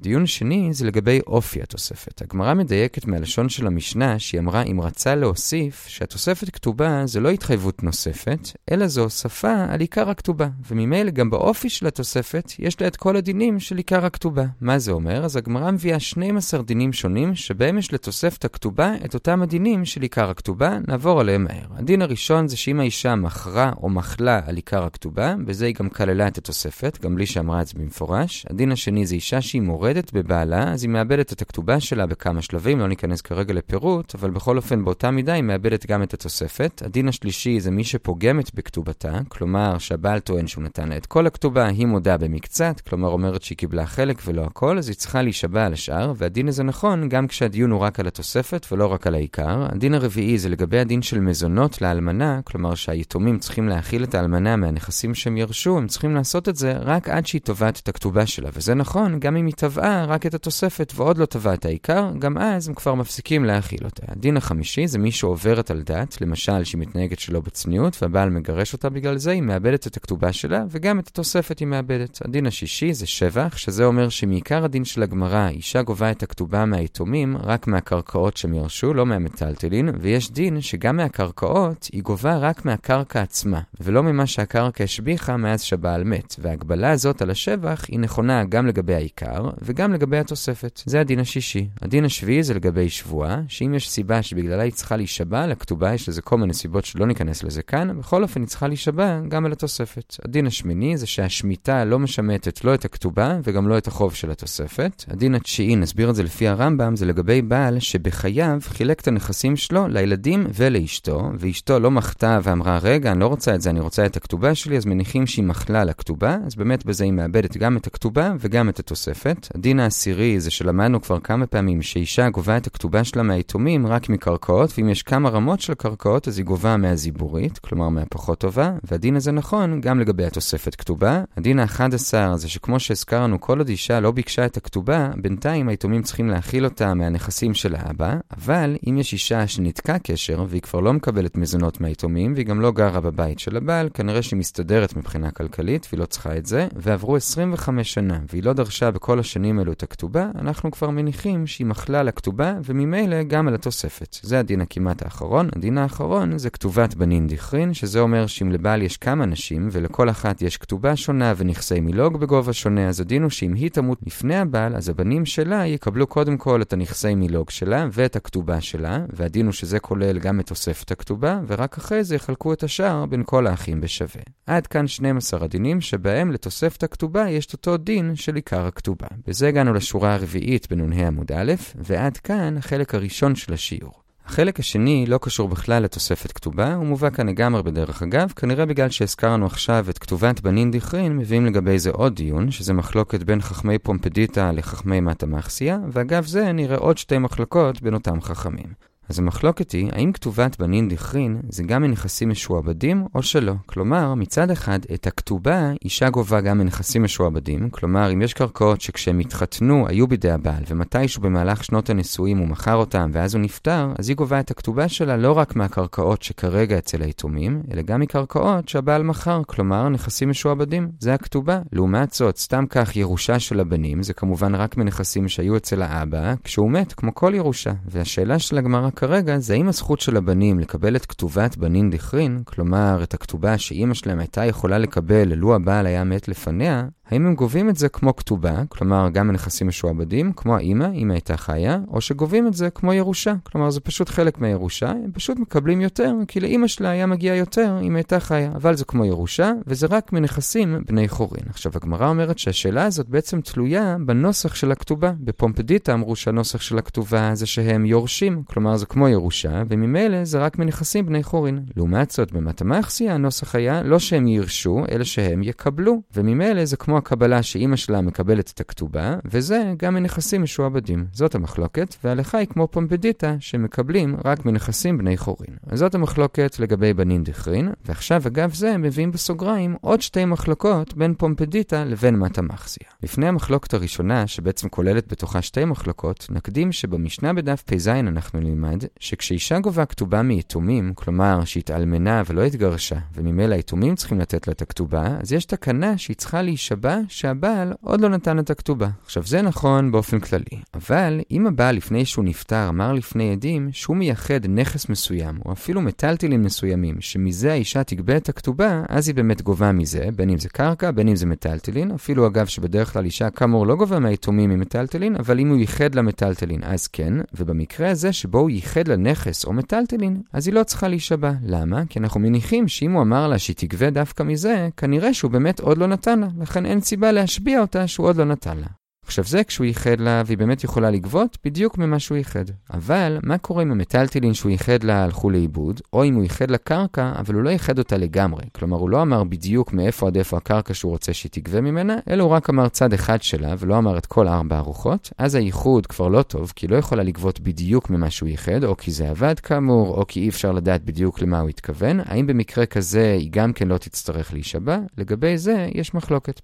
דיון 0.00 0.26
שני 0.26 0.68
זה 0.72 0.86
לגבי 0.86 1.20
אופי 1.26 1.62
התוספת. 1.62 2.22
הגמרא 2.22 2.54
מדייקת 2.54 3.06
מהלשון 3.06 3.48
של 3.48 3.66
המשנה, 3.66 4.18
שהיא 4.18 4.40
אמרה 4.40 4.62
אם 4.62 4.80
רצה 4.80 5.14
להוסיף 5.14 5.86
שהתוספת 5.88 6.50
כתובה 6.50 7.02
זה 7.06 7.20
לא 7.20 7.30
התחייבות 7.30 7.82
נוספת, 7.82 8.38
אלא 8.70 8.86
זו 8.86 9.02
הוספה 9.02 9.54
על 9.68 9.80
עיקר 9.80 10.10
הכתובה. 10.10 10.48
וממילא 10.70 11.10
גם 11.10 11.30
באופי 11.30 11.68
של 11.68 11.86
התוספת 11.86 12.52
יש 12.58 12.80
לה 12.80 12.86
את 12.86 12.96
כל 12.96 13.16
הדינים 13.16 13.60
של 13.60 13.76
עיקר 13.76 14.04
הכתובה. 14.04 14.44
מה 14.60 14.78
זה 14.78 14.92
אומר? 14.92 15.24
אז 15.24 15.36
הגמרא 15.36 15.70
מביאה 15.70 16.00
12 16.00 16.62
דינים 16.62 16.92
שונים, 16.92 17.34
שבהם 17.34 17.78
יש 17.78 17.92
לתוספת 17.92 18.44
הכתובה 18.44 18.94
את 19.04 19.14
אותם 19.14 19.42
הדינים 19.42 19.84
של 19.84 20.02
עיקר 20.02 20.30
הכתובה, 20.30 20.78
נעבור 20.88 21.20
עליהם 21.20 21.44
מהר. 21.44 21.66
הדין 21.78 22.02
הראשון 22.02 22.48
זה 22.48 22.56
שאם 22.56 22.80
האישה 22.80 23.14
מכרה 23.14 23.72
או 23.82 23.88
מחלה 23.88 24.40
על 24.46 24.56
עיקר 24.56 24.84
הכתובה, 24.84 25.34
בזה 25.44 25.66
היא 25.66 25.74
גם 25.74 25.88
כללה 25.88 26.28
את 26.28 26.38
התוספת, 26.38 26.98
גם 27.02 27.14
בלי 27.14 27.26
שאמרה 27.26 27.62
את 27.62 27.66
זה 27.66 27.74
במפורש. 27.76 28.46
הדין 28.50 28.72
השני 28.72 29.06
זה 29.06 29.14
אישה 29.14 29.40
שהיא 29.40 29.62
מורדת 29.86 30.12
בבעלה, 30.12 30.72
אז 30.72 30.82
היא 30.82 30.90
מאבדת 30.90 31.32
את 31.32 31.42
הכתובה 31.42 31.80
שלה 31.80 32.06
בכמה 32.06 32.42
שלבים, 32.42 32.78
לא 32.78 32.88
ניכנס 32.88 33.20
כרגע 33.20 33.54
לפירוט, 33.54 34.14
אבל 34.14 34.30
בכל 34.30 34.56
אופן 34.56 34.84
באותה 34.84 35.10
מידה 35.10 35.32
היא 35.32 35.42
מאבדת 35.42 35.86
גם 35.86 36.02
את 36.02 36.14
התוספת. 36.14 36.82
הדין 36.84 37.08
השלישי 37.08 37.60
זה 37.60 37.70
מי 37.70 37.84
שפוגמת 37.84 38.54
בכתובתה, 38.54 39.18
כלומר 39.28 39.78
שהבעל 39.78 40.18
טוען 40.18 40.46
שהוא 40.46 40.64
נתן 40.64 40.88
לה 40.88 40.96
את 40.96 41.06
כל 41.06 41.26
הכתובה, 41.26 41.66
היא 41.66 41.86
מודה 41.86 42.16
במקצת, 42.16 42.80
כלומר 42.88 43.08
אומרת 43.08 43.42
שהיא 43.42 43.58
קיבלה 43.58 43.86
חלק 43.86 44.22
ולא 44.26 44.42
הכל, 44.42 44.78
אז 44.78 44.88
היא 44.88 44.96
צריכה 44.96 45.22
להישבע 45.22 45.66
על 45.66 45.72
השאר, 45.72 46.12
והדין 46.16 46.48
הזה 46.48 46.62
נכון 46.62 47.08
גם 47.08 47.26
כשהדיון 47.26 47.70
הוא 47.70 47.80
רק 47.80 48.00
על 48.00 48.06
התוספת 48.06 48.66
ולא 48.72 48.86
רק 48.86 49.06
על 49.06 49.14
העיקר. 49.14 49.66
הדין 49.68 49.94
הרביעי 49.94 50.38
זה 50.38 50.48
לגבי 50.48 50.78
הדין 50.78 51.02
של 51.02 51.20
מזונות 51.20 51.82
לאלמנה, 51.82 52.40
כלומר 52.44 52.74
שהיתומים 52.74 53.38
צריכים 53.38 53.68
להאכיל 53.68 54.04
את 54.04 54.14
האלמנה 54.14 54.56
מהנכסים 54.56 55.14
שהם 55.14 55.36
ירשו, 55.36 55.78
הם 55.78 55.86
צריכים 55.86 56.14
לעשות 56.14 56.48
את 56.48 56.56
זה 56.56 56.72
רק 56.72 57.08
עד 57.08 57.26
שהיא 57.26 57.40
תובעת 57.40 57.80
את 57.82 57.88
הכתובה 57.88 58.26
שלה, 58.26 58.50
וזה 58.52 58.74
נכון 58.74 59.20
גם 59.20 59.36
אם 59.36 59.46
היא 59.46 59.54
תבעה 59.76 60.04
רק 60.04 60.26
את 60.26 60.34
התוספת 60.34 60.92
ועוד 60.96 61.18
לא 61.18 61.26
תבע 61.26 61.54
את 61.54 61.64
העיקר, 61.64 62.10
גם 62.18 62.38
אז 62.38 62.68
הם 62.68 62.74
כבר 62.74 62.94
מפסיקים 62.94 63.44
להאכיל 63.44 63.84
אותה. 63.84 64.02
הדין 64.08 64.36
החמישי 64.36 64.86
זה 64.86 64.98
מי 64.98 65.10
שעוברת 65.10 65.70
על 65.70 65.82
דת, 65.82 66.20
למשל 66.20 66.64
שהיא 66.64 66.80
מתנהגת 66.80 67.18
שלא 67.18 67.40
בצניעות 67.40 68.02
והבעל 68.02 68.30
מגרש 68.30 68.72
אותה 68.72 68.90
בגלל 68.90 69.16
זה, 69.18 69.30
היא 69.30 69.42
מאבדת 69.42 69.86
את 69.86 69.96
הכתובה 69.96 70.32
שלה 70.32 70.64
וגם 70.68 70.98
את 70.98 71.08
התוספת 71.08 71.58
היא 71.58 71.68
מאבדת. 71.68 72.18
הדין 72.24 72.46
השישי 72.46 72.92
זה 72.92 73.06
שבח, 73.06 73.56
שזה 73.56 73.84
אומר 73.84 74.08
שמעיקר 74.08 74.64
הדין 74.64 74.84
של 74.84 75.02
הגמרא, 75.02 75.48
אישה 75.48 75.82
גובה 75.82 76.10
את 76.10 76.22
הכתובה 76.22 76.64
מהיתומים 76.64 77.36
רק 77.36 77.66
מהקרקעות 77.66 78.36
שהם 78.36 78.54
ירשו, 78.54 78.94
לא 78.94 79.06
מהמטלטלין, 79.06 79.88
ויש 80.00 80.30
דין 80.30 80.60
שגם 80.60 80.96
מהקרקעות 80.96 81.88
היא 81.92 82.02
גובה 82.02 82.36
רק 82.36 82.64
מהקרקע 82.64 83.22
עצמה, 83.22 83.60
ולא 83.80 84.02
ממה 84.02 84.26
שהקרקע 84.26 84.84
השביחה 84.84 85.36
מאז 85.36 85.62
שהבעל 85.62 86.04
מת. 86.04 86.34
וההגבלה 86.38 86.90
הזאת 86.90 87.22
על 87.22 87.30
השבח 87.30 87.84
היא 87.88 88.00
נכונה 88.00 88.44
גם 88.44 88.66
לגבי 88.66 88.94
העיקר 88.94 89.50
וגם 89.66 89.92
לגבי 89.92 90.18
התוספת. 90.18 90.82
זה 90.86 91.00
הדין 91.00 91.18
השישי. 91.18 91.68
הדין 91.82 92.04
השביעי 92.04 92.42
זה 92.42 92.54
לגבי 92.54 92.88
שבועה, 92.88 93.40
שאם 93.48 93.74
יש 93.74 93.90
סיבה 93.90 94.22
שבגללה 94.22 94.62
היא 94.62 94.72
צריכה 94.72 94.96
להישבע 94.96 95.46
לכתובה, 95.46 95.94
יש 95.94 96.08
לזה 96.08 96.22
כל 96.22 96.38
מיני 96.38 96.54
סיבות 96.54 96.84
שלא 96.84 97.06
ניכנס 97.06 97.42
לזה 97.42 97.62
כאן, 97.62 97.98
בכל 97.98 98.22
אופן 98.22 98.40
היא 98.40 98.48
צריכה 98.48 98.68
להישבע 98.68 99.20
גם 99.28 99.46
על 99.46 99.52
התוספת. 99.52 100.16
הדין 100.24 100.46
השמיני 100.46 100.96
זה 100.96 101.06
שהשמיטה 101.06 101.84
לא 101.84 101.98
משמטת 101.98 102.64
לא 102.64 102.74
את 102.74 102.84
הכתובה 102.84 103.38
וגם 103.44 103.68
לא 103.68 103.78
את 103.78 103.86
החוב 103.86 104.14
של 104.14 104.30
התוספת. 104.30 105.04
הדין 105.08 105.34
התשיעי, 105.34 105.76
נסביר 105.76 106.10
את 106.10 106.14
זה 106.14 106.22
לפי 106.22 106.48
הרמב"ם, 106.48 106.96
זה 106.96 107.06
לגבי 107.06 107.42
בעל 107.42 107.78
שבחייו 107.78 108.58
חילק 108.62 109.00
את 109.00 109.08
הנכסים 109.08 109.56
שלו 109.56 109.88
לילדים 109.88 110.46
ולאשתו, 110.54 111.30
ואשתו 111.38 111.80
לא 111.80 111.90
מחתה 111.90 112.38
ואמרה, 112.42 112.78
רגע, 112.82 113.12
אני 113.12 113.20
לא 113.20 113.26
רוצה 113.26 113.54
את 113.54 113.60
זה, 113.60 113.70
אני 113.70 113.80
רוצה 113.80 114.06
את 114.06 114.16
הכתובה 114.16 114.54
שלי, 114.54 114.76
אז 114.76 114.86
מניחים 114.86 115.26
שהיא 115.26 115.44
מחלה 115.44 115.84
לכתובה, 115.84 116.36
אז 116.46 116.54
באמת 116.54 116.86
בזה 116.86 117.04
היא 117.04 117.12
מאבדת 117.12 117.56
גם 117.56 117.76
את 117.76 117.86
הכתובה 117.86 118.32
וגם 118.40 118.68
את 118.68 118.78
התוספת. 118.78 119.48
הדין 119.56 119.80
העשירי 119.80 120.40
זה 120.40 120.50
שלמדנו 120.50 121.02
כבר 121.02 121.20
כמה 121.20 121.46
פעמים 121.46 121.82
שאישה 121.82 122.30
גובה 122.30 122.56
את 122.56 122.66
הכתובה 122.66 123.04
שלה 123.04 123.22
מהיתומים 123.22 123.86
רק 123.86 124.08
מקרקעות, 124.08 124.72
ואם 124.78 124.88
יש 124.88 125.02
כמה 125.02 125.28
רמות 125.28 125.60
של 125.60 125.74
קרקעות 125.74 126.28
אז 126.28 126.38
היא 126.38 126.46
גובה 126.46 126.76
מהזיבורית, 126.76 127.58
כלומר 127.58 127.88
מהפחות 127.88 128.38
טובה, 128.38 128.72
והדין 128.84 129.16
הזה 129.16 129.32
נכון 129.32 129.80
גם 129.80 130.00
לגבי 130.00 130.24
התוספת 130.24 130.74
כתובה. 130.74 131.24
הדין 131.36 131.58
האחד 131.58 131.94
עשר 131.94 132.36
זה 132.36 132.48
שכמו 132.48 132.80
שהזכרנו, 132.80 133.40
כל 133.40 133.58
עוד 133.58 133.68
אישה 133.68 134.00
לא 134.00 134.10
ביקשה 134.10 134.46
את 134.46 134.56
הכתובה, 134.56 135.10
בינתיים 135.22 135.68
היתומים 135.68 136.02
צריכים 136.02 136.28
להכיל 136.28 136.64
אותה 136.64 136.94
מהנכסים 136.94 137.54
של 137.54 137.74
האבא, 137.74 138.14
אבל 138.36 138.76
אם 138.88 138.98
יש 138.98 139.12
אישה 139.12 139.46
שנתקע 139.46 139.98
קשר 139.98 140.44
והיא 140.48 140.62
כבר 140.62 140.80
לא 140.80 140.92
מקבלת 140.92 141.36
מזונות 141.36 141.80
מהיתומים, 141.80 142.32
והיא 142.34 142.46
גם 142.46 142.60
לא 142.60 142.72
גרה 142.72 143.00
בבית 143.00 143.38
של 143.38 143.56
הבעל, 143.56 143.88
כנראה 143.94 144.22
שהיא 144.22 144.38
מסתדרת 144.38 144.96
מבחינה 144.96 145.30
כלכלית 145.30 145.86
והיא 145.90 146.00
לא 146.00 146.06
צריכה 146.06 146.36
את 146.36 146.46
זה, 146.46 146.68
ועברו 146.76 147.16
25 147.16 147.94
שנה 147.94 148.18
והיא 148.30 148.42
לא 148.42 148.52
דרשה 148.52 148.90
בכל 148.90 149.18
השנים 149.18 149.45
האלו 149.54 149.72
את 149.72 149.82
הכתובה, 149.82 150.30
אנחנו 150.38 150.70
כבר 150.70 150.90
מניחים 150.90 151.46
שהיא 151.46 151.66
מחלה 151.66 152.00
על 152.00 152.08
הכתובה, 152.08 152.54
וממילא 152.64 153.22
גם 153.22 153.48
על 153.48 153.54
התוספת. 153.54 154.16
זה 154.22 154.38
הדין 154.38 154.60
הכמעט 154.60 155.02
האחרון. 155.02 155.48
הדין 155.56 155.78
האחרון 155.78 156.38
זה 156.38 156.50
כתובת 156.50 156.94
בנין 156.94 157.26
דיכרין, 157.26 157.74
שזה 157.74 158.00
אומר 158.00 158.26
שאם 158.26 158.52
לבעל 158.52 158.82
יש 158.82 158.96
כמה 158.96 159.26
נשים, 159.26 159.68
ולכל 159.72 160.10
אחת 160.10 160.42
יש 160.42 160.56
כתובה 160.56 160.96
שונה 160.96 161.34
ונכסי 161.36 161.80
מילוג 161.80 162.16
בגובה 162.16 162.52
שונה, 162.52 162.88
אז 162.88 163.00
הדין 163.00 163.22
הוא 163.22 163.30
שאם 163.30 163.54
היא 163.54 163.70
תמות 163.70 163.98
לפני 164.06 164.36
הבעל, 164.36 164.76
אז 164.76 164.88
הבנים 164.88 165.26
שלה 165.26 165.66
יקבלו 165.66 166.06
קודם 166.06 166.36
כל 166.36 166.62
את 166.62 166.72
הנכסי 166.72 167.14
מילוג 167.14 167.50
שלה 167.50 167.88
ואת 167.92 168.16
הכתובה 168.16 168.60
שלה, 168.60 168.98
והדין 169.12 169.46
הוא 169.46 169.52
שזה 169.52 169.78
כולל 169.78 170.18
גם 170.18 170.40
את 170.40 170.46
תוספת 170.46 170.90
הכתובה, 170.90 171.40
ורק 171.46 171.78
אחרי 171.78 172.04
זה 172.04 172.14
יחלקו 172.14 172.52
את 172.52 172.62
השאר 172.62 173.06
בין 173.06 173.22
כל 173.26 173.46
האחים 173.46 173.80
בשווה. 173.80 174.22
עד 174.46 174.66
כאן 174.66 174.86
12 174.86 175.44
הדינים 175.44 175.80
שבהם 175.80 176.32
לתוספת 176.32 176.82
הכתובה 176.82 177.30
יש 177.30 177.46
את 177.46 177.52
אותו 177.52 177.76
דין 177.76 178.16
של 178.16 178.34
עיקר 178.34 178.66
הכתובה. 178.66 179.06
בזה 179.36 179.48
הגענו 179.48 179.74
לשורה 179.74 180.14
הרביעית 180.14 180.66
בנ"ה 180.70 181.06
עמוד 181.06 181.32
א', 181.32 181.52
ועד 181.74 182.16
כאן 182.16 182.56
החלק 182.56 182.94
הראשון 182.94 183.34
של 183.34 183.52
השיעור. 183.52 183.92
החלק 184.26 184.60
השני 184.60 185.06
לא 185.08 185.18
קשור 185.22 185.48
בכלל 185.48 185.82
לתוספת 185.82 186.32
כתובה, 186.32 186.74
הוא 186.74 186.86
מובא 186.86 187.10
כאן 187.10 187.28
לגמרי 187.28 187.62
בדרך 187.62 188.02
אגב, 188.02 188.32
כנראה 188.36 188.66
בגלל 188.66 188.90
שהזכרנו 188.90 189.46
עכשיו 189.46 189.86
את 189.90 189.98
כתובת 189.98 190.40
בנין 190.40 190.70
דיכרין, 190.70 191.16
מביאים 191.16 191.46
לגבי 191.46 191.78
זה 191.78 191.90
עוד 191.90 192.14
דיון, 192.14 192.50
שזה 192.50 192.72
מחלוקת 192.72 193.22
בין 193.22 193.40
חכמי 193.40 193.78
פומפדיטה 193.78 194.52
לחכמי 194.52 195.00
מטה 195.00 195.26
מחסיה, 195.26 195.78
ואגב 195.92 196.26
זה 196.26 196.52
נראה 196.52 196.76
עוד 196.76 196.98
שתי 196.98 197.18
מחלוקות 197.18 197.82
בין 197.82 197.94
אותם 197.94 198.20
חכמים. 198.20 198.72
אז 199.08 199.18
המחלוקת 199.18 199.70
היא, 199.70 199.90
האם 199.92 200.12
כתובת 200.12 200.58
בנין 200.58 200.88
דיכרין 200.88 201.40
זה 201.48 201.62
גם 201.62 201.82
מנכסים 201.82 202.28
משועבדים 202.30 203.06
או 203.14 203.22
שלא? 203.22 203.52
כלומר, 203.66 204.14
מצד 204.14 204.50
אחד, 204.50 204.78
את 204.94 205.06
הכתובה 205.06 205.72
אישה 205.84 206.10
גובה 206.10 206.40
גם 206.40 206.58
מנכסים 206.58 207.02
משועבדים, 207.02 207.70
כלומר, 207.70 208.12
אם 208.12 208.22
יש 208.22 208.34
קרקעות 208.34 208.80
שכשהם 208.80 209.18
התחתנו 209.18 209.88
היו 209.88 210.06
בידי 210.06 210.30
הבעל, 210.30 210.62
ומתישהו 210.68 211.22
במהלך 211.22 211.64
שנות 211.64 211.90
הנישואים 211.90 212.38
הוא 212.38 212.48
מכר 212.48 212.74
אותם 212.74 213.10
ואז 213.12 213.34
הוא 213.34 213.42
נפטר, 213.42 213.92
אז 213.98 214.08
היא 214.08 214.16
גובה 214.16 214.40
את 214.40 214.50
הכתובה 214.50 214.88
שלה 214.88 215.16
לא 215.16 215.32
רק 215.32 215.56
מהקרקעות 215.56 216.22
שכרגע 216.22 216.78
אצל 216.78 217.02
היתומים, 217.02 217.62
אלא 217.72 217.82
גם 217.82 218.00
מקרקעות 218.00 218.68
שהבעל 218.68 219.02
מכר, 219.02 219.42
כלומר, 219.46 219.88
נכסים 219.88 220.30
משועבדים. 220.30 220.88
זה 221.00 221.14
הכתובה. 221.14 221.60
לעומת 221.72 222.12
זאת, 222.12 222.36
סתם 222.36 222.64
כך 222.68 222.96
ירושה 222.96 223.38
של 223.38 223.60
הבנים, 223.60 224.02
זה 224.02 224.14
כמובן 224.14 224.54
רק 224.54 224.76
מנכסים 224.76 225.28
שהיו 225.28 225.56
אצל 225.56 225.82
האבא, 225.82 226.34
כשהוא 226.44 226.70
מת, 226.70 226.92
כמו 226.92 227.14
כל 227.14 227.32
ירושה. 227.34 227.72
והשאלה 227.86 228.38
של 228.38 228.58
הגמרא 228.58 228.90
כרגע 228.96 229.38
זה 229.38 229.54
האם 229.54 229.68
הזכות 229.68 230.00
של 230.00 230.16
הבנים 230.16 230.58
לקבל 230.58 230.96
את 230.96 231.06
כתובת 231.06 231.56
בנין 231.56 231.90
דכרין, 231.90 232.42
כלומר 232.44 233.00
את 233.02 233.14
הכתובה 233.14 233.58
שאימא 233.58 233.94
שלהם 233.94 234.18
הייתה 234.18 234.44
יכולה 234.44 234.78
לקבל 234.78 235.34
לו 235.34 235.54
הבעל 235.54 235.86
היה 235.86 236.04
מת 236.04 236.28
לפניה, 236.28 236.88
האם 237.10 237.26
הם 237.26 237.34
גובים 237.34 237.68
את 237.68 237.76
זה 237.76 237.88
כמו 237.88 238.16
כתובה, 238.16 238.62
כלומר 238.68 239.08
גם 239.12 239.30
הנכסים 239.30 239.68
משועבדים, 239.68 240.32
כמו 240.36 240.56
האימא, 240.56 240.88
אם 240.94 241.10
הייתה 241.10 241.36
חיה, 241.36 241.78
או 241.88 242.00
שגובים 242.00 242.46
את 242.46 242.54
זה 242.54 242.70
כמו 242.70 242.92
ירושה, 242.92 243.34
כלומר 243.42 243.70
זה 243.70 243.80
פשוט 243.80 244.08
חלק 244.08 244.38
מהירושה, 244.38 244.90
הם 244.90 245.12
פשוט 245.12 245.38
מקבלים 245.38 245.80
יותר, 245.80 246.14
כי 246.28 246.40
לאימא 246.40 246.66
שלה 246.66 246.90
היה 246.90 247.06
מגיע 247.06 247.34
יותר 247.34 247.78
אם 247.82 247.96
הייתה 247.96 248.20
חיה, 248.20 248.52
אבל 248.54 248.76
זה 248.76 248.84
כמו 248.84 249.04
ירושה, 249.04 249.52
וזה 249.66 249.86
רק 249.90 250.12
מנכסים 250.12 250.82
בני 250.86 251.08
חורין. 251.08 251.42
עכשיו 251.48 251.72
הגמרא 251.74 252.08
אומרת 252.08 252.38
שהשאלה 252.38 252.84
הזאת 252.84 253.08
בעצם 253.08 253.40
תלויה 253.40 253.96
בנוסח 254.06 254.54
של 254.54 254.72
הכתובה. 254.72 255.12
בפומפדיטה 255.20 255.94
אמרו 255.94 256.16
שהנוסח 256.16 256.60
של 256.60 256.78
הכתובה 256.78 257.30
זה 257.34 257.46
שהם 257.46 257.86
יורשים, 257.86 258.42
כלומר 258.46 258.76
זה 258.76 258.86
כמו 258.86 259.08
ירושה, 259.08 259.62
וממילא 259.68 260.24
זה 260.24 260.38
רק 260.38 260.58
מנכסים 260.58 261.06
בני 261.06 261.22
חורין. 261.22 261.60
לעומת 261.76 262.10
זאת, 262.10 262.32
במתמחסיה 262.32 263.14
הנוסח 263.14 263.54
היה 263.54 263.82
לא 263.82 263.98
שהם 263.98 264.26
ירשו, 264.26 264.84
אלא 264.90 265.04
שהם 265.04 265.42
יקבלו, 265.42 266.02
וממילא 266.16 266.64
זה 266.64 266.76
כמו 266.76 266.95
הקבלה 266.96 267.42
שאימא 267.42 267.76
שלה 267.76 268.00
מקבלת 268.00 268.52
את 268.54 268.60
הכתובה, 268.60 269.14
וזה 269.24 269.72
גם 269.76 269.94
מנכסים 269.94 270.42
משועבדים. 270.42 271.06
זאת 271.12 271.34
המחלוקת, 271.34 271.96
והלכה 272.04 272.38
היא 272.38 272.46
כמו 272.46 272.68
פומפדיטה, 272.68 273.36
שמקבלים 273.40 274.16
רק 274.24 274.46
מנכסים 274.46 274.98
בני 274.98 275.16
חורין. 275.16 275.56
אז 275.66 275.78
זאת 275.78 275.94
המחלוקת 275.94 276.56
לגבי 276.58 276.94
בנין 276.94 277.24
דכרין, 277.24 277.72
ועכשיו 277.84 278.22
אגב 278.26 278.54
זה 278.54 278.76
מביאים 278.76 279.12
בסוגריים 279.12 279.76
עוד 279.80 280.00
שתי 280.00 280.24
מחלוקות 280.24 280.94
בין 280.94 281.14
פומפדיטה 281.14 281.84
לבין 281.84 282.16
מתמחסיה. 282.16 282.88
לפני 283.02 283.28
המחלוקת 283.28 283.74
הראשונה, 283.74 284.26
שבעצם 284.26 284.68
כוללת 284.68 285.12
בתוכה 285.12 285.42
שתי 285.42 285.64
מחלוקות, 285.64 286.26
נקדים 286.30 286.72
שבמשנה 286.72 287.32
בדף 287.32 287.62
פ"ז 287.62 287.88
אנחנו 287.88 288.40
נלמד, 288.40 288.84
שכשאישה 288.98 289.58
גובה 289.58 289.84
כתובה 289.84 290.22
מיתומים, 290.22 290.92
כלומר 290.94 291.44
שהתאלמנה 291.44 292.22
ולא 292.26 292.44
התגרשה, 292.44 292.96
וממילא 293.14 293.54
היתומים 293.54 293.94
צריכים 293.94 294.20
לתת 294.20 294.46
לה 294.46 294.52
את 294.52 294.62
הכתובה, 294.62 295.06
אז 295.20 295.32
יש 295.32 295.44
תקנה 295.44 295.98
שהיא 295.98 296.16
צריכה 296.16 296.42
להישבע 296.42 296.85
שהבעל 297.08 297.72
עוד 297.80 298.00
לא 298.00 298.08
נתן 298.08 298.38
את 298.38 298.50
הכתובה. 298.50 298.88
עכשיו 299.04 299.22
זה 299.26 299.42
נכון 299.42 299.92
באופן 299.92 300.20
כללי, 300.20 300.60
אבל 300.74 301.20
אם 301.30 301.46
הבעל 301.46 301.76
לפני 301.76 302.04
שהוא 302.04 302.24
נפטר 302.24 302.68
אמר 302.68 302.92
לפני 302.92 303.32
עדים 303.32 303.68
שהוא 303.72 303.96
מייחד 303.96 304.46
נכס 304.48 304.88
מסוים, 304.88 305.38
או 305.44 305.52
אפילו 305.52 305.80
מטלטלים 305.80 306.42
מסוימים, 306.42 306.96
שמזה 307.00 307.52
האישה 307.52 307.84
תגבה 307.84 308.16
את 308.16 308.28
הכתובה, 308.28 308.82
אז 308.88 309.08
היא 309.08 309.14
באמת 309.14 309.42
גובה 309.42 309.72
מזה, 309.72 310.08
בין 310.16 310.30
אם 310.30 310.38
זה 310.38 310.48
קרקע, 310.48 310.90
בין 310.90 311.08
אם 311.08 311.16
זה 311.16 311.26
מטלטלין, 311.26 311.90
אפילו 311.90 312.26
אגב 312.26 312.46
שבדרך 312.46 312.92
כלל 312.92 313.04
אישה 313.04 313.30
כאמור 313.30 313.66
לא 313.66 313.76
גובה 313.76 313.98
מהיתומים 313.98 314.50
ממטלטלין, 314.50 315.16
אבל 315.16 315.38
אם 315.38 315.48
הוא 315.48 315.56
ייחד 315.56 315.94
לה 315.94 316.02
מטלטלין 316.02 316.60
אז 316.64 316.86
כן, 316.86 317.12
ובמקרה 317.34 317.90
הזה 317.90 318.12
שבו 318.12 318.38
הוא 318.38 318.50
ייחד 318.50 318.88
לה 318.88 318.96
נכס 318.96 319.44
או 319.44 319.52
מטלטלין, 319.52 320.20
אז 320.32 320.46
היא 320.46 320.54
לא 320.54 320.62
צריכה 320.62 320.88
להישבע. 320.88 321.32
למה? 321.42 321.82
כי 321.88 321.98
אנחנו 321.98 322.20
מניחים 322.20 322.68
שאם 322.68 322.92
הוא 322.92 323.02
אמר 323.02 323.28
לה 323.28 323.38
שהיא 323.38 323.56
תגבה 323.56 323.90
דווקא 323.90 324.22
מזה, 324.22 324.68
כנראה 324.76 325.14
שהוא 325.14 325.30
באמת 325.30 325.60
עוד 325.60 325.78
לא 325.78 325.86
נתן 325.86 326.20
לה, 326.20 326.26
לכן 326.40 326.66
אין 326.76 326.84
סיבה 326.84 327.12
להשביע 327.12 327.60
אותה 327.60 327.88
שהוא 327.88 328.06
עוד 328.06 328.16
לא 328.16 328.24
נתן 328.24 328.56
לה. 328.56 328.66
עכשיו 329.06 329.24
זה 329.24 329.44
כשהוא 329.44 329.64
ייחד 329.64 330.00
לה 330.00 330.22
והיא 330.26 330.38
באמת 330.38 330.64
יכולה 330.64 330.90
לגבות 330.90 331.38
בדיוק 331.44 331.78
ממה 331.78 331.98
שהוא 331.98 332.18
ייחד. 332.18 332.44
אבל 332.70 333.18
מה 333.22 333.38
קורה 333.38 333.62
אם 333.62 333.70
המטלטלין 333.70 334.34
שהוא 334.34 334.50
ייחד 334.50 334.82
לה 334.84 335.04
הלכו 335.04 335.30
לאיבוד, 335.30 335.80
או 335.92 336.04
אם 336.04 336.14
הוא 336.14 336.22
ייחד 336.22 336.50
לה 336.50 336.58
קרקע 336.58 337.12
אבל 337.18 337.34
הוא 337.34 337.42
לא 337.42 337.50
ייחד 337.50 337.78
אותה 337.78 337.96
לגמרי. 337.96 338.42
כלומר 338.52 338.76
הוא 338.76 338.90
לא 338.90 339.02
אמר 339.02 339.24
בדיוק 339.24 339.72
מאיפה 339.72 340.06
עד 340.06 340.16
איפה 340.16 340.36
הקרקע 340.36 340.74
שהוא 340.74 340.92
רוצה 340.92 341.12
שהיא 341.12 341.30
תגבה 341.32 341.60
ממנה, 341.60 341.96
אלא 342.10 342.22
הוא 342.22 342.30
רק 342.30 342.50
אמר 342.50 342.68
צד 342.68 342.92
אחד 342.92 343.22
שלה 343.22 343.54
ולא 343.58 343.78
אמר 343.78 343.98
את 343.98 344.06
כל 344.06 344.28
ארבע 344.28 344.58
ארוחות. 344.58 345.12
אז 345.18 345.34
הייחוד 345.34 345.86
כבר 345.86 346.08
לא 346.08 346.22
טוב 346.22 346.52
כי 346.56 346.66
לא 346.66 346.76
יכולה 346.76 347.02
לגבות 347.02 347.40
בדיוק 347.40 347.90
ממה 347.90 348.10
שהוא 348.10 348.28
ייחד, 348.28 348.64
או 348.64 348.76
כי 348.76 348.90
זה 348.90 349.10
עבד 349.10 349.40
כאמור, 349.40 349.96
או 349.96 350.06
כי 350.06 350.20
אי 350.20 350.28
אפשר 350.28 350.52
לדעת 350.52 350.84
בדיוק 350.84 351.22
למה 351.22 351.40
הוא 351.40 351.48
התכוון. 351.48 352.00
האם 352.04 352.26
במקרה 352.26 352.66
כזה 352.66 353.12
היא 353.18 353.28
גם 353.32 353.52
כן 353.52 353.68
לא 353.68 353.78
תצטרך 353.78 354.32
להישבע? 354.32 354.78
לגבי 354.98 355.38
זה 355.38 355.68
יש 355.74 355.94
מחלוקת. 355.94 356.40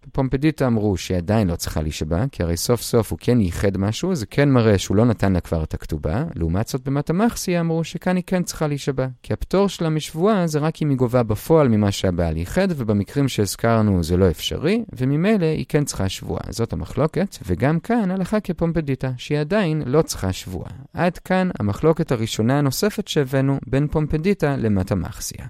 סוף 2.57 2.83
סוף 2.83 3.11
הוא 3.11 3.19
כן 3.23 3.41
ייחד 3.41 3.77
משהו, 3.77 4.15
זה 4.15 4.27
כן 4.27 4.51
מראה 4.51 4.79
שהוא 4.79 4.97
לא 4.97 5.05
נתן 5.05 5.33
לה 5.33 5.41
כבר 5.41 5.63
את 5.63 5.75
הכתובה. 5.75 6.25
לעומת 6.35 6.69
זאת 6.69 6.85
במטמחסי 6.85 7.61
אמרו 7.61 7.85
שכאן 7.85 8.17
היא 8.17 8.25
כן 8.27 8.43
צריכה 8.43 8.67
להישבע. 8.67 9.07
כי 9.23 9.33
הפטור 9.33 9.69
שלה 9.69 9.89
משבועה 9.89 10.47
זה 10.47 10.59
רק 10.59 10.83
אם 10.83 10.91
היא 10.91 10.99
גובה 10.99 11.23
בפועל 11.23 11.69
ממה 11.69 11.93
שהבעל 11.93 12.37
ייחד, 12.37 12.69
ובמקרים 12.77 13.29
שהזכרנו 13.29 14.03
זה 14.03 14.17
לא 14.17 14.31
אפשרי, 14.31 14.85
וממילא 14.93 15.47
היא 15.47 15.65
כן 15.69 15.85
צריכה 15.85 16.09
שבועה. 16.09 16.43
זאת 16.51 16.73
המחלוקת, 16.73 17.37
וגם 17.47 17.81
כאן 17.81 18.11
הלכה 18.11 18.41
כפומפדיטה, 18.41 19.11
שהיא 19.17 19.39
עדיין 19.39 19.83
לא 19.87 20.03
צריכה 20.03 20.33
שבועה. 20.33 20.71
עד 20.95 21.19
כאן 21.19 21.51
המחלוקת 21.61 22.13
הראשונה 22.13 22.59
הנוספת 22.59 23.09
שהבאנו 23.09 23.59
בין 23.67 23.89
פומפדיטה 23.89 24.57
למטמחסיה. 24.57 25.47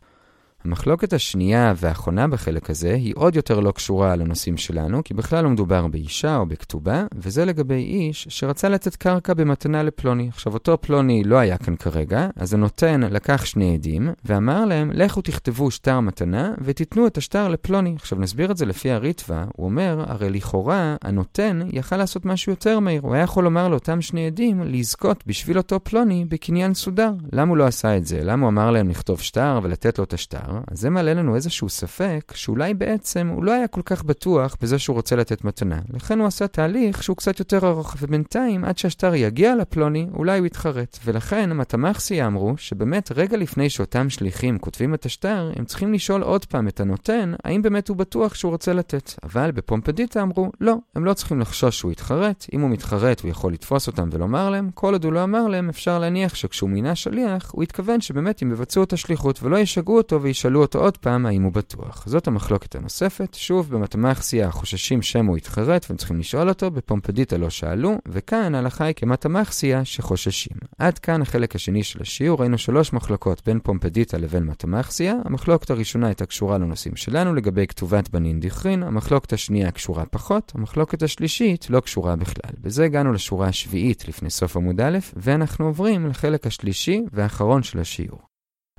המחלוקת 0.64 1.12
השנייה 1.12 1.74
והאחרונה 1.76 2.28
בחלק 2.28 2.70
הזה 2.70 2.94
היא 2.94 3.14
עוד 3.16 3.36
יותר 3.36 3.60
לא 3.60 3.70
קשורה 3.70 4.16
לנושאים 4.16 4.56
שלנו, 4.56 5.04
כי 5.04 5.14
בכלל 5.14 5.44
לא 5.44 5.50
מדובר 5.50 5.86
באישה 5.86 6.36
או 6.36 6.46
בכתובה, 6.46 7.04
וזה 7.14 7.44
לגבי 7.44 7.74
איש 7.74 8.26
שרצה 8.30 8.68
לתת 8.68 8.96
קרקע 8.96 9.34
במתנה 9.34 9.82
לפלוני. 9.82 10.28
עכשיו, 10.28 10.54
אותו 10.54 10.78
פלוני 10.80 11.24
לא 11.24 11.36
היה 11.36 11.58
כאן 11.58 11.76
כרגע, 11.76 12.28
אז 12.36 12.54
הנותן 12.54 13.00
לקח 13.00 13.44
שני 13.44 13.74
עדים, 13.74 14.10
ואמר 14.24 14.64
להם, 14.64 14.90
לכו 14.94 15.20
תכתבו 15.20 15.70
שטר 15.70 16.00
מתנה, 16.00 16.54
ותיתנו 16.60 17.06
את 17.06 17.18
השטר 17.18 17.48
לפלוני. 17.48 17.94
עכשיו, 17.96 18.18
נסביר 18.18 18.50
את 18.50 18.56
זה 18.56 18.66
לפי 18.66 18.90
הריטווה, 18.90 19.44
הוא 19.56 19.66
אומר, 19.66 20.04
הרי 20.06 20.30
לכאורה, 20.30 20.96
הנותן 21.02 21.60
יכל 21.72 21.96
לעשות 21.96 22.24
משהו 22.24 22.52
יותר 22.52 22.80
מהיר. 22.80 23.02
הוא 23.02 23.14
היה 23.14 23.24
יכול 23.24 23.44
לומר 23.44 23.68
לאותם 23.68 24.00
שני 24.00 24.26
עדים, 24.26 24.62
לזכות 24.62 25.24
בשביל 25.26 25.58
אותו 25.58 25.84
פלוני 25.84 26.24
בקניין 26.28 26.74
סודר. 26.74 27.12
למה 27.32 27.48
הוא 27.50 27.56
לא 27.56 27.64
עשה 27.64 27.96
את 27.96 28.06
זה? 28.06 28.20
למה 28.24 28.42
הוא 28.42 28.50
אמר 28.50 28.70
להם 28.70 28.88
לכתוב 28.88 29.20
שטר 29.20 29.60
ולתת 29.62 29.98
לו 29.98 30.04
את 30.04 30.12
השטר? 30.12 30.51
אז 30.70 30.80
זה 30.80 30.90
מעלה 30.90 31.14
לנו 31.14 31.34
איזשהו 31.34 31.68
ספק 31.68 32.32
שאולי 32.34 32.74
בעצם 32.74 33.28
הוא 33.28 33.44
לא 33.44 33.52
היה 33.52 33.68
כל 33.68 33.82
כך 33.84 34.04
בטוח 34.04 34.56
בזה 34.60 34.78
שהוא 34.78 34.94
רוצה 34.94 35.16
לתת 35.16 35.44
מתנה. 35.44 35.78
לכן 35.92 36.18
הוא 36.18 36.26
עשה 36.26 36.46
תהליך 36.46 37.02
שהוא 37.02 37.16
קצת 37.16 37.38
יותר 37.38 37.68
ארוך, 37.68 37.96
ובינתיים 38.00 38.64
עד 38.64 38.78
שהשטר 38.78 39.14
יגיע 39.14 39.56
לפלוני, 39.56 40.06
אולי 40.14 40.38
הוא 40.38 40.46
יתחרט. 40.46 40.98
ולכן 41.04 41.52
מתמחסי 41.52 42.26
אמרו 42.26 42.54
שבאמת 42.56 43.12
רגע 43.14 43.36
לפני 43.36 43.70
שאותם 43.70 44.10
שליחים 44.10 44.58
כותבים 44.58 44.94
את 44.94 45.04
השטר, 45.04 45.52
הם 45.56 45.64
צריכים 45.64 45.92
לשאול 45.92 46.22
עוד 46.22 46.44
פעם 46.44 46.68
את 46.68 46.80
הנותן, 46.80 47.32
האם 47.44 47.62
באמת 47.62 47.88
הוא 47.88 47.96
בטוח 47.96 48.34
שהוא 48.34 48.52
רוצה 48.52 48.72
לתת. 48.72 49.12
אבל 49.22 49.50
בפומפדיטה 49.50 50.22
אמרו, 50.22 50.52
לא, 50.60 50.76
הם 50.94 51.04
לא 51.04 51.14
צריכים 51.14 51.40
לחשוש 51.40 51.78
שהוא 51.78 51.92
יתחרט, 51.92 52.46
אם 52.52 52.60
הוא 52.60 52.70
מתחרט 52.70 53.20
הוא 53.20 53.30
יכול 53.30 53.52
לתפוס 53.52 53.86
אותם 53.86 54.08
ולומר 54.12 54.50
להם, 54.50 54.70
כל 54.74 54.92
עוד 54.92 55.04
הוא 55.04 55.12
לא 55.12 55.24
אמר 55.24 55.48
להם, 55.48 55.68
אפשר 55.68 55.98
להניח 55.98 56.34
שכשהוא 56.34 56.70
מינה 56.70 56.94
שליח, 56.94 57.50
הוא 57.52 57.62
התכוון 57.62 58.00
שבאמת 58.00 58.42
הם 58.42 58.52
יבצעו 58.52 58.82
את 58.82 58.92
השליחות 58.92 59.42
ולא 59.42 59.56
ישגעו 59.56 59.96
אותו 59.96 60.18
וישאלו 60.42 60.60
אותו 60.60 60.78
עוד 60.78 60.96
פעם 60.96 61.26
האם 61.26 61.42
הוא 61.42 61.52
בטוח. 61.52 62.04
זאת 62.06 62.26
המחלוקת 62.26 62.74
הנוספת. 62.74 63.34
שוב, 63.34 63.70
במתמחסיה 63.70 64.50
חוששים 64.50 65.02
שמא 65.02 65.28
הוא 65.28 65.38
יתחרט 65.38 65.86
והם 65.88 65.96
צריכים 65.96 66.18
לשאול 66.18 66.48
אותו, 66.48 66.70
בפומפדיטה 66.70 67.36
לא 67.36 67.50
שאלו, 67.50 67.98
וכאן 68.08 68.54
ההלכה 68.54 68.84
היא 68.84 68.94
כמתמחסיה 68.94 69.84
שחוששים. 69.84 70.56
עד 70.78 70.98
כאן 70.98 71.22
החלק 71.22 71.54
השני 71.54 71.82
של 71.82 72.02
השיעור, 72.02 72.40
ראינו 72.40 72.58
שלוש 72.58 72.92
מחלוקות 72.92 73.42
בין 73.46 73.60
פומפדיטה 73.62 74.18
לבין 74.18 74.44
מתמחסיה. 74.44 75.14
המחלוקת 75.24 75.70
הראשונה 75.70 76.06
הייתה 76.06 76.26
קשורה 76.26 76.58
לנושאים 76.58 76.96
שלנו 76.96 77.34
לגבי 77.34 77.66
כתובת 77.66 78.08
בנין 78.08 78.40
דיכרין, 78.40 78.82
המחלוקת 78.82 79.32
השנייה 79.32 79.70
קשורה 79.70 80.04
פחות, 80.06 80.52
המחלוקת 80.54 81.02
השלישית 81.02 81.70
לא 81.70 81.80
קשורה 81.80 82.16
בכלל. 82.16 82.52
בזה 82.60 82.84
הגענו 82.84 83.12
לשורה 83.12 83.48
השביעית 83.48 84.08
לפני 84.08 84.30
סוף 84.30 84.56
עמוד 84.56 84.80
א', 84.80 84.98
ואנחנו 85.16 85.66
עוברים 85.66 86.06
לחלק 86.06 86.46
השלישי 86.46 87.02
והאחרון 87.12 87.62
של 87.62 87.78
השיעור. 87.78 88.31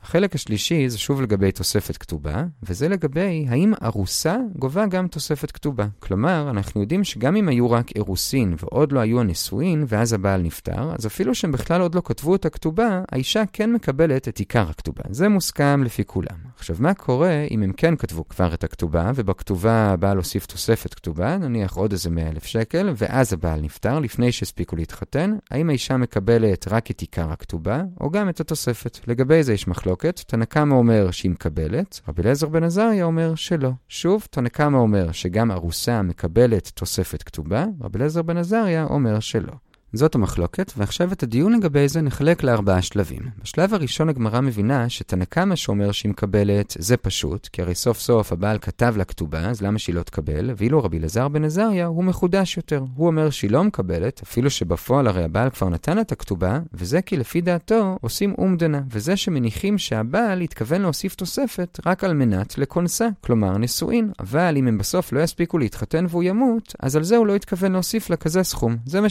החלק 0.04 0.36
השלישי 0.36 0.90
זה 0.90 0.98
שוב 0.98 1.22
לגבי 1.22 1.52
תוספת 1.52 1.98
כתובה, 1.98 2.44
וזה 2.64 2.90
לגבי 2.90 3.46
האם 3.50 3.74
ארוסה 3.84 4.38
גובה 4.56 4.86
גם 4.86 5.08
תוספת 5.08 5.52
כתובה. 5.52 5.88
כלומר, 6.00 6.50
אנחנו 6.50 6.82
יודעים 6.82 7.04
שגם 7.04 7.36
אם 7.36 7.48
היו 7.48 7.72
רק 7.72 7.92
אירוסין 7.96 8.56
ועוד 8.60 8.92
לא 8.92 9.00
היו 9.00 9.20
הנישואין, 9.20 9.86
ואז 9.88 10.14
הבעל 10.14 10.42
נפטר, 10.42 10.94
אז 11.00 11.08
אפילו 11.08 11.36
שהם 11.36 11.52
בכלל 11.52 11.82
עוד 11.82 11.96
לא 11.96 12.02
כתבו 12.06 12.36
את 12.36 12.46
הכתובה, 12.46 13.02
האישה 13.12 13.44
כן 13.54 13.74
מקבלת 13.74 14.28
את 14.28 14.38
עיקר 14.38 14.70
הכתובה. 14.70 15.04
זה 15.10 15.30
מוסכם 15.30 15.84
לפי 15.84 16.06
כולם. 16.06 16.38
עכשיו, 16.58 16.76
מה 16.80 16.94
קורה 16.94 17.46
אם 17.52 17.64
הם 17.64 17.74
כן 17.78 17.96
כתבו 17.96 18.28
כבר 18.28 18.54
את 18.54 18.64
הכתובה, 18.64 19.12
ובכתובה 19.16 19.74
הבעל 19.74 20.18
הוסיף 20.18 20.46
תוספת 20.46 20.94
כתובה, 20.94 21.38
נניח 21.38 21.76
עוד 21.76 21.92
איזה 21.92 22.10
100 22.10 22.30
אלף 22.30 22.46
שקל, 22.46 22.94
ואז 22.96 23.34
הבעל 23.34 23.62
נפטר 23.62 24.00
לפני 24.00 24.32
שהספיקו 24.32 24.76
להתחתן, 24.76 25.36
האם 25.52 25.70
האישה 25.70 25.98
מקבלת 25.98 26.68
רק 26.68 26.92
את 26.92 27.02
עיקר 27.02 27.32
הכתובה, 27.32 27.82
או 28.02 28.10
גם 28.10 28.30
את 28.30 28.40
התוספת? 28.40 29.00
לגבי 29.08 29.44
זה 29.44 29.54
יש 29.54 29.68
מחלוקת. 29.68 29.93
מחלוקת, 29.94 30.20
תנא 30.28 30.46
קמא 30.46 30.74
אומר 30.74 31.12
שהיא 31.12 31.32
מקבלת, 31.32 32.02
רבי 32.08 32.22
אליעזר 32.22 32.48
בן 32.48 32.64
עזריה 32.64 33.06
אומר 33.06 33.36
שלא. 33.36 33.70
שוב, 33.88 34.28
תנא 34.30 34.50
קמא 34.50 34.78
אומר 34.78 35.12
שגם 35.12 35.52
ארוסה 35.52 36.02
מקבלת 36.02 36.72
תוספת 36.76 37.24
כתובה, 37.24 37.66
רבי 37.82 37.98
אליעזר 37.98 38.22
בן 38.22 38.38
עזריה 38.38 38.84
אומר 38.84 39.20
שלא. 39.20 39.54
זאת 39.96 40.16
המחלוקת, 40.16 40.72
ועכשיו 40.78 41.14
את 41.14 41.24
הדיון 41.24 41.54
לגבי 41.54 41.88
זה 41.88 42.02
נחלק 42.02 42.44
לארבעה 42.44 42.82
שלבים. 42.82 43.22
בשלב 43.44 43.74
הראשון 43.74 44.10
הגמרא 44.10 44.42
מבינה 44.42 44.90
שתנא 44.90 45.26
קמא 45.26 45.56
שאומר 45.56 45.92
שהיא 45.92 46.10
מקבלת 46.10 46.76
זה 46.80 46.98
פשוט, 46.98 47.48
כי 47.52 47.62
הרי 47.62 47.76
סוף 47.76 48.00
סוף 48.00 48.32
הבעל 48.32 48.58
כתב 48.58 48.94
לה 48.98 49.04
כתובה, 49.04 49.40
אז 49.40 49.62
למה 49.62 49.80
שהיא 49.80 49.96
לא 49.96 50.04
תקבל? 50.04 50.52
ואילו 50.58 50.84
רבי 50.84 50.98
אלעזר 50.98 51.28
בן 51.28 51.46
עזריה 51.46 51.86
הוא 51.86 52.04
מחודש 52.04 52.58
יותר. 52.58 52.84
הוא 52.96 53.08
אומר 53.08 53.30
שהיא 53.30 53.52
לא 53.52 53.64
מקבלת, 53.64 54.22
אפילו 54.24 54.50
שבפועל 54.50 55.08
הרי 55.08 55.24
הבעל 55.24 55.50
כבר 55.50 55.70
נתן 55.70 56.00
את 56.00 56.12
הכתובה, 56.12 56.60
וזה 56.74 57.02
כי 57.02 57.18
לפי 57.18 57.42
דעתו 57.42 57.98
עושים 58.02 58.34
אומדנה, 58.38 58.82
וזה 58.92 59.18
שמניחים 59.18 59.78
שהבעל 59.78 60.42
התכוון 60.42 60.82
להוסיף 60.82 61.16
תוספת 61.16 61.80
רק 61.86 62.04
על 62.04 62.14
מנת 62.14 62.58
לכונסה, 62.58 63.08
כלומר 63.22 63.58
נישואין. 63.58 64.12
אבל 64.20 64.58
אם 64.58 64.68
הם 64.68 64.78
בסוף 64.78 65.12
לא 65.12 65.20
יספיקו 65.20 65.58
להתחתן 65.58 66.06
והוא 66.10 66.24
ימות, 66.24 66.76
אז 66.80 66.96
על 66.96 67.04
זה 67.04 67.18
הוא 67.18 67.28
לא 67.28 67.36
התכוון 67.36 67.72
להוסיף 67.72 68.10
לה 68.10 68.16
כזה 68.16 68.44
סכום. 68.44 68.78
זה 68.86 69.02
מה 69.02 69.10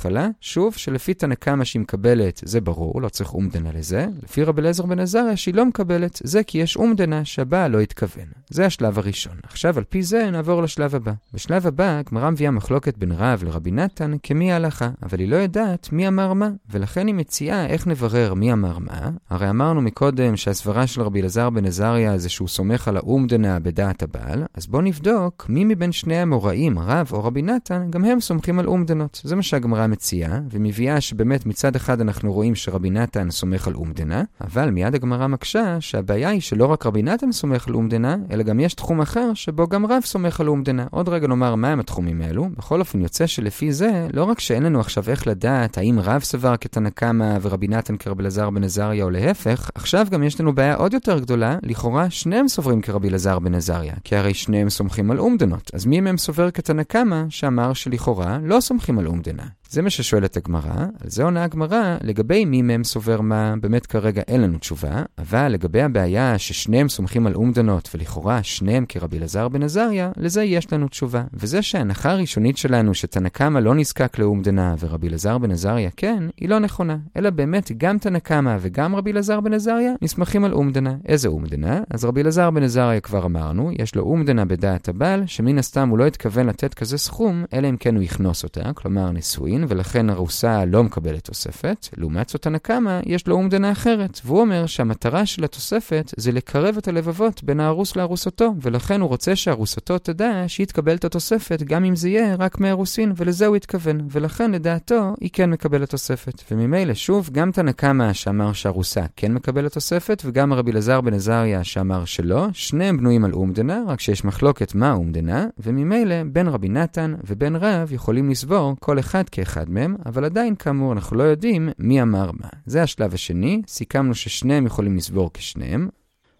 בהתחלה. 0.00 0.28
שוב, 0.40 0.74
שלפי 0.74 1.14
תנא 1.14 1.34
קמא 1.34 1.64
שהיא 1.64 1.82
מקבלת, 1.82 2.40
זה 2.44 2.60
ברור, 2.60 3.02
לא 3.02 3.08
צריך 3.08 3.34
אומדנה 3.34 3.70
לזה. 3.72 4.06
לפי 4.22 4.42
רבי 4.42 4.60
אליעזר 4.60 4.86
בן 4.86 4.98
עזריה 4.98 5.36
שהיא 5.36 5.54
לא 5.54 5.66
מקבלת, 5.66 6.20
זה 6.24 6.42
כי 6.42 6.58
יש 6.58 6.76
אומדנה 6.76 7.24
שהבעל 7.24 7.70
לא 7.70 7.80
התכוון. 7.80 8.24
זה 8.50 8.66
השלב 8.66 8.98
הראשון. 8.98 9.32
עכשיו, 9.42 9.78
על 9.78 9.84
פי 9.84 10.02
זה 10.02 10.30
נעבור 10.30 10.62
לשלב 10.62 10.94
הבא. 10.94 11.12
בשלב 11.34 11.66
הבא, 11.66 11.98
הגמרא 11.98 12.30
מביאה 12.30 12.50
מחלוקת 12.50 12.98
בין 12.98 13.12
רב 13.12 13.44
לרבי 13.44 13.70
נתן 13.70 14.12
כמי 14.22 14.52
ההלכה, 14.52 14.90
אבל 15.02 15.18
היא 15.18 15.28
לא 15.28 15.36
יודעת 15.36 15.88
מי 15.92 16.08
אמר 16.08 16.32
מה, 16.32 16.50
ולכן 16.70 17.06
היא 17.06 17.14
מציעה 17.14 17.66
איך 17.66 17.86
נברר 17.86 18.34
מי 18.34 18.52
אמר 18.52 18.78
מה. 18.78 19.10
הרי 19.30 19.50
אמרנו 19.50 19.80
מקודם 19.80 20.36
שהסברה 20.36 20.86
של 20.86 21.02
רבי 21.02 21.20
אלעזר 21.20 21.50
בן 21.50 21.66
עזריה 21.66 22.18
זה 22.18 22.28
שהוא 22.28 22.48
סומך 22.48 22.88
על 22.88 22.96
האומדנה 22.96 23.58
בדעת 23.58 24.02
הבעל, 24.02 24.44
אז 24.54 24.66
בואו 24.66 24.82
נבדוק 24.82 25.46
מי 25.48 25.64
מבין 25.64 25.92
שני 25.92 26.16
המוראים, 26.16 26.78
רב 26.78 27.08
או 27.12 27.24
רבי 27.24 27.42
נתן, 27.42 27.86
גם 27.90 28.04
הם 28.04 28.20
סומכים 28.20 28.58
על 28.58 28.66
אומדנות. 28.66 29.20
זה 29.24 29.36
מה 29.36 29.42
שהגמרא 29.42 29.86
מציעה, 29.90 30.40
ומביאה 30.50 31.00
שבאמת 31.00 31.46
מצד 31.46 31.76
אחד 31.76 32.00
אנחנו 32.00 32.32
רואים 32.32 32.54
שרבי 32.54 32.90
נתן 32.90 33.30
סומך 33.30 33.68
על 33.68 33.74
אומדנה, 33.74 34.22
אבל 34.40 34.70
מיד 34.70 34.94
הגמרא 34.94 35.26
מקשה 35.26 35.80
שהבעיה 35.80 36.28
היא 36.28 36.40
שלא 36.40 36.66
רק 36.66 36.86
רבי 36.86 37.02
נתן 37.02 37.32
סומך 37.32 37.68
על 37.68 37.74
אומדנה, 37.74 38.16
אלא 38.30 38.42
גם 38.42 38.60
יש 38.60 38.74
תחום 38.74 39.00
אחר 39.00 39.34
שבו 39.34 39.68
גם 39.68 39.86
רב 39.86 40.02
סומך 40.04 40.40
על 40.40 40.48
אומדנה. 40.48 40.86
עוד 40.90 41.08
רגע 41.08 41.26
נאמר 41.26 41.54
מהם 41.54 41.80
התחומים 41.80 42.22
האלו. 42.22 42.48
בכל 42.58 42.80
אופן 42.80 43.00
יוצא 43.00 43.26
שלפי 43.26 43.72
זה, 43.72 44.08
לא 44.12 44.24
רק 44.24 44.40
שאין 44.40 44.62
לנו 44.62 44.80
עכשיו 44.80 45.04
איך 45.08 45.26
לדעת 45.26 45.78
האם 45.78 45.98
רב 46.00 46.22
סבר 46.22 46.56
כתנא 46.56 46.90
קמא 46.90 47.38
ורבי 47.42 47.68
נתן 47.68 47.96
כרבי 47.96 48.22
אלעזר 48.22 48.50
בן 48.50 48.64
עזריה 48.64 49.04
או 49.04 49.10
להפך, 49.10 49.70
עכשיו 49.74 50.06
גם 50.10 50.22
יש 50.22 50.40
לנו 50.40 50.54
בעיה 50.54 50.74
עוד 50.74 50.94
יותר 50.94 51.18
גדולה, 51.18 51.58
לכאורה 51.62 52.10
שניהם 52.10 52.48
סוברים 52.48 52.80
כרבי 52.80 53.08
אלעזר 53.08 53.38
בן 53.38 53.54
עזריה, 53.54 53.94
כי 54.04 54.16
הרי 54.16 54.34
שניהם 54.34 54.70
סומכים 54.70 55.10
על 55.10 55.18
אומדנות. 55.18 55.70
אז 55.74 55.86
מי 55.86 56.00
מהם 56.00 56.18
סובר 56.18 56.50
כתנא 56.50 56.82
קמא 56.82 57.24
שאמר 57.28 57.72
שלכאורה 57.72 58.38
לא 58.42 58.60
סומכים 58.60 58.98
על 58.98 59.06
אומדנה? 59.06 59.42
זה 59.72 59.82
מה 59.82 59.90
ששואלת 59.90 60.36
הגמרא, 60.36 60.74
על 60.74 61.10
זה 61.10 61.24
עונה 61.24 61.44
הגמרא, 61.44 61.96
לגבי 62.02 62.44
מי 62.44 62.62
מהם 62.62 62.84
סובר 62.84 63.20
מה, 63.20 63.54
באמת 63.60 63.86
כרגע 63.86 64.22
אין 64.28 64.40
לנו 64.40 64.58
תשובה, 64.58 65.02
אבל 65.18 65.48
לגבי 65.48 65.82
הבעיה 65.82 66.38
ששניהם 66.38 66.88
סומכים 66.88 67.26
על 67.26 67.34
אומדנות, 67.34 67.88
ולכאורה 67.94 68.42
שניהם 68.42 68.84
כרבי 68.88 69.18
אלעזר 69.18 69.48
בן 69.48 69.62
עזריה, 69.62 70.10
לזה 70.16 70.44
יש 70.44 70.72
לנו 70.72 70.88
תשובה. 70.88 71.24
וזה 71.34 71.62
שההנחה 71.62 72.10
הראשונית 72.10 72.56
שלנו 72.56 72.94
שתנא 72.94 73.28
קמא 73.28 73.58
לא 73.58 73.74
נזקק 73.74 74.18
לאומדנה 74.18 74.74
ורבי 74.78 75.08
אלעזר 75.08 75.38
בן 75.38 75.50
עזריה 75.50 75.90
כן, 75.96 76.24
היא 76.36 76.48
לא 76.48 76.58
נכונה. 76.58 76.96
אלא 77.16 77.30
באמת 77.30 77.70
גם 77.76 77.98
תנא 77.98 78.18
קמא 78.18 78.56
וגם 78.60 78.96
רבי 78.96 79.12
אלעזר 79.12 79.40
בן 79.40 79.54
עזריה 79.54 79.92
נסמכים 80.02 80.44
על 80.44 80.52
אומדנה. 80.52 80.94
איזה 81.06 81.28
אומדנה? 81.28 81.80
אז 81.90 82.04
רבי 82.04 82.22
אלעזר 82.22 82.50
בן 82.50 82.62
עזריה 82.62 83.00
כבר 83.00 83.26
אמרנו, 83.26 83.70
יש 83.78 83.94
לו 83.94 84.02
אומדנה 84.02 84.44
בדעת 84.44 84.88
הבעל, 84.88 85.22
שמן 85.26 85.58
הסתם 85.58 85.88
הוא 85.88 85.98
לא 85.98 86.06
התכוון 86.06 86.46
לתת 86.46 86.74
כזה 86.74 86.98
סכום, 86.98 87.44
אלא 87.52 87.68
אם 87.68 87.76
כן 87.76 87.94
הוא 87.94 88.02
יכנוס 88.02 88.44
אותה, 88.44 88.72
כלומר 88.74 89.10
נישואין. 89.10 89.59
דין, 89.60 89.66
ולכן 89.68 90.10
ארוסה 90.10 90.64
לא 90.64 90.84
מקבלת 90.84 91.24
תוספת. 91.24 91.88
לעומת 91.96 92.28
זאת 92.28 92.46
הנקמה, 92.46 93.00
יש 93.06 93.26
לו 93.26 93.34
אומדנה 93.34 93.72
אחרת, 93.72 94.20
והוא 94.24 94.40
אומר 94.40 94.66
שהמטרה 94.66 95.26
של 95.26 95.44
התוספת 95.44 96.14
זה 96.16 96.32
לקרב 96.32 96.76
את 96.76 96.88
הלבבות 96.88 97.44
בין 97.44 97.60
הארוס 97.60 97.96
לארוסתו, 97.96 98.54
ולכן 98.62 99.00
הוא 99.00 99.08
רוצה 99.08 99.36
שארוסתו 99.36 99.98
תדע 99.98 100.44
שהיא 100.46 100.66
תקבל 100.66 100.94
את 100.94 101.04
התוספת, 101.04 101.62
גם 101.62 101.84
אם 101.84 101.96
זה 101.96 102.08
יהיה 102.08 102.34
רק 102.38 102.60
מארוסין, 102.60 103.12
ולזה 103.16 103.46
הוא 103.46 103.56
התכוון, 103.56 104.00
ולכן 104.10 104.50
לדעתו 104.50 105.14
היא 105.20 105.30
כן 105.32 105.50
מקבלת 105.50 105.90
תוספת. 105.90 106.42
וממילא, 106.50 106.94
שוב, 106.94 107.30
גם 107.32 107.52
תנקמה 107.52 108.14
שאמר 108.14 108.52
שארוסה 108.52 109.02
כן 109.16 109.32
מקבלת 109.32 109.72
תוספת, 109.72 110.22
וגם 110.24 110.52
רבי 110.52 110.70
אלעזר 110.70 111.00
בן 111.00 111.14
עזריה 111.14 111.64
שאמר 111.64 112.04
שלא, 112.04 112.46
שניהם 112.52 112.96
בנויים 112.96 113.24
על 113.24 113.32
אומדנה, 113.32 113.82
רק 113.86 114.00
שיש 114.00 114.24
מחלוקת 114.24 114.74
מה 114.74 114.92
אומדנה, 114.92 115.46
וממילא 115.58 116.14
בין 116.32 116.48
רבי 116.48 116.68
נתן 116.68 117.14
ובין 117.26 117.56
רב 117.56 117.92
יכולים 117.92 118.30
לסבור 118.30 118.76
כל 118.80 118.98
אחד 118.98 119.28
כאחד. 119.28 119.49
אחד 119.50 119.70
מהם, 119.70 119.96
אבל 120.06 120.24
עדיין 120.24 120.54
כאמור 120.54 120.92
אנחנו 120.92 121.16
לא 121.16 121.22
יודעים 121.22 121.68
מי 121.78 122.02
אמר 122.02 122.30
מה. 122.32 122.48
זה 122.66 122.82
השלב 122.82 123.14
השני, 123.14 123.62
סיכמנו 123.66 124.14
ששניהם 124.14 124.66
יכולים 124.66 124.96
לסבור 124.96 125.30
כשניהם, 125.34 125.88